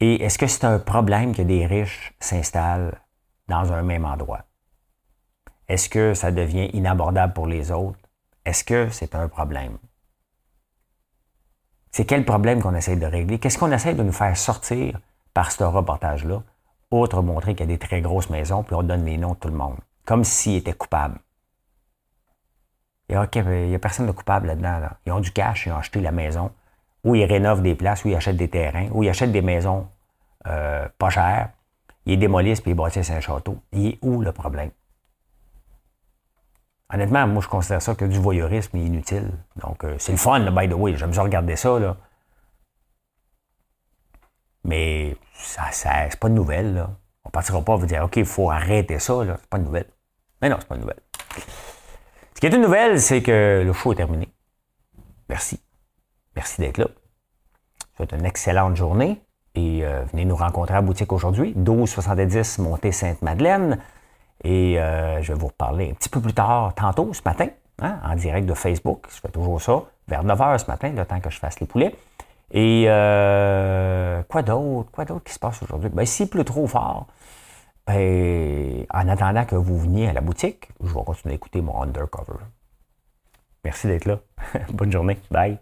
Et 0.00 0.22
est-ce 0.22 0.38
que 0.38 0.46
c'est 0.46 0.64
un 0.64 0.78
problème 0.78 1.34
que 1.34 1.42
des 1.42 1.66
riches 1.66 2.14
s'installent 2.20 3.00
dans 3.48 3.72
un 3.72 3.82
même 3.82 4.04
endroit? 4.04 4.44
Est-ce 5.68 5.88
que 5.88 6.14
ça 6.14 6.30
devient 6.30 6.68
inabordable 6.72 7.32
pour 7.32 7.46
les 7.46 7.70
autres? 7.70 7.98
Est-ce 8.44 8.64
que 8.64 8.90
c'est 8.90 9.14
un 9.14 9.28
problème? 9.28 9.78
C'est 11.90 12.04
quel 12.04 12.24
problème 12.24 12.60
qu'on 12.60 12.74
essaie 12.74 12.96
de 12.96 13.06
régler? 13.06 13.38
Qu'est-ce 13.38 13.56
qu'on 13.56 13.72
essaie 13.72 13.94
de 13.94 14.02
nous 14.02 14.12
faire 14.12 14.36
sortir 14.36 14.98
par 15.32 15.52
ce 15.52 15.64
reportage-là? 15.64 16.42
Autre 16.90 17.22
montrer 17.22 17.54
qu'il 17.54 17.70
y 17.70 17.72
a 17.72 17.72
des 17.72 17.78
très 17.78 18.00
grosses 18.00 18.30
maisons, 18.30 18.62
puis 18.62 18.74
on 18.74 18.82
donne 18.82 19.04
les 19.06 19.16
noms 19.16 19.34
de 19.34 19.38
tout 19.38 19.48
le 19.48 19.54
monde, 19.54 19.78
comme 20.04 20.24
s'ils 20.24 20.56
étaient 20.56 20.74
coupables? 20.74 21.18
Il 23.08 23.16
n'y 23.16 23.74
a, 23.74 23.78
personne 23.78 24.06
de 24.06 24.12
coupable 24.12 24.48
là-dedans. 24.48 24.88
Ils 25.06 25.12
ont 25.12 25.20
du 25.20 25.30
cash, 25.30 25.66
ils 25.66 25.72
ont 25.72 25.76
acheté 25.76 26.00
la 26.00 26.10
maison, 26.10 26.50
ou 27.04 27.14
ils 27.14 27.24
rénovent 27.24 27.62
des 27.62 27.74
places, 27.74 28.04
ou 28.04 28.08
ils 28.08 28.16
achètent 28.16 28.36
des 28.36 28.48
terrains, 28.48 28.88
ou 28.92 29.02
ils 29.02 29.08
achètent 29.08 29.32
des 29.32 29.42
maisons 29.42 29.86
euh, 30.46 30.88
pas 30.98 31.10
chères, 31.10 31.50
ils 32.06 32.18
démolissent 32.18 32.60
puis 32.60 32.72
ils 32.72 32.76
bâtissent 32.76 33.10
un 33.10 33.20
château. 33.20 33.58
Il 33.72 33.86
est 33.86 33.98
où 34.02 34.20
le 34.20 34.32
problème? 34.32 34.70
Honnêtement, 36.92 37.26
moi, 37.26 37.42
je 37.42 37.48
considère 37.48 37.80
ça 37.82 37.94
que 37.94 38.04
du 38.04 38.18
voyeurisme 38.18 38.76
inutile. 38.76 39.30
Donc, 39.56 39.84
euh, 39.84 39.96
c'est 39.98 40.12
le 40.12 40.18
fun, 40.18 40.40
by 40.50 40.68
the 40.68 40.74
way. 40.74 40.96
J'aime 40.96 41.10
bien 41.10 41.22
regarder 41.22 41.56
ça, 41.56 41.78
là. 41.78 41.96
Mais 44.64 45.16
ça, 45.34 45.70
ça 45.72 46.10
c'est 46.10 46.20
pas 46.20 46.28
de 46.28 46.34
nouvelle, 46.34 46.74
là. 46.74 46.90
On 47.24 47.30
partira 47.30 47.60
pas 47.62 47.76
vous 47.76 47.86
dire, 47.86 48.04
OK, 48.04 48.16
il 48.16 48.24
faut 48.24 48.50
arrêter 48.50 48.98
ça, 48.98 49.24
là. 49.24 49.36
C'est 49.40 49.48
pas 49.48 49.58
de 49.58 49.64
nouvelle. 49.64 49.88
Mais 50.40 50.48
non, 50.48 50.56
c'est 50.60 50.68
pas 50.68 50.74
une 50.74 50.82
nouvelle. 50.82 51.00
Ce 52.34 52.40
qui 52.40 52.46
est 52.46 52.54
une 52.54 52.62
nouvelle, 52.62 53.00
c'est 53.00 53.22
que 53.22 53.62
le 53.64 53.72
show 53.72 53.92
est 53.92 53.96
terminé. 53.96 54.28
Merci. 55.28 55.63
Merci 56.36 56.60
d'être 56.60 56.78
là. 56.78 56.86
Je 56.88 57.84
vous 57.84 57.96
souhaite 57.96 58.12
une 58.12 58.26
excellente 58.26 58.76
journée 58.76 59.20
et 59.54 59.84
euh, 59.84 60.04
venez 60.12 60.24
nous 60.24 60.36
rencontrer 60.36 60.74
à 60.74 60.78
la 60.78 60.82
boutique 60.82 61.12
aujourd'hui, 61.12 61.54
1270 61.54 62.58
Montée 62.58 62.92
Sainte-Madeleine. 62.92 63.78
Et 64.42 64.80
euh, 64.80 65.22
je 65.22 65.32
vais 65.32 65.38
vous 65.38 65.46
reparler 65.46 65.90
un 65.90 65.94
petit 65.94 66.08
peu 66.08 66.20
plus 66.20 66.34
tard, 66.34 66.74
tantôt, 66.74 67.12
ce 67.14 67.22
matin, 67.24 67.48
hein, 67.80 67.98
en 68.04 68.16
direct 68.16 68.46
de 68.46 68.54
Facebook. 68.54 69.06
Je 69.08 69.20
fais 69.20 69.28
toujours 69.28 69.60
ça, 69.62 69.82
vers 70.08 70.24
9 70.24 70.38
h 70.38 70.58
ce 70.58 70.66
matin, 70.66 70.90
le 70.90 71.04
temps 71.04 71.20
que 71.20 71.30
je 71.30 71.38
fasse 71.38 71.60
les 71.60 71.66
poulets. 71.66 71.94
Et 72.50 72.84
euh, 72.88 74.22
quoi 74.28 74.42
d'autre? 74.42 74.90
Quoi 74.90 75.04
d'autre 75.04 75.24
qui 75.24 75.32
se 75.32 75.38
passe 75.38 75.62
aujourd'hui? 75.62 75.88
Ben, 75.90 76.04
s'il 76.04 76.28
pleut 76.28 76.44
trop 76.44 76.66
fort, 76.66 77.06
ben, 77.86 78.84
en 78.92 79.08
attendant 79.08 79.44
que 79.44 79.56
vous 79.56 79.78
veniez 79.78 80.08
à 80.08 80.12
la 80.12 80.20
boutique, 80.20 80.68
je 80.82 80.92
vais 80.92 81.04
continuer 81.04 81.34
à 81.34 81.36
écouter 81.36 81.62
mon 81.62 81.82
undercover. 81.82 82.38
Merci 83.64 83.86
d'être 83.86 84.04
là. 84.04 84.18
Bonne 84.72 84.92
journée. 84.92 85.18
Bye. 85.30 85.58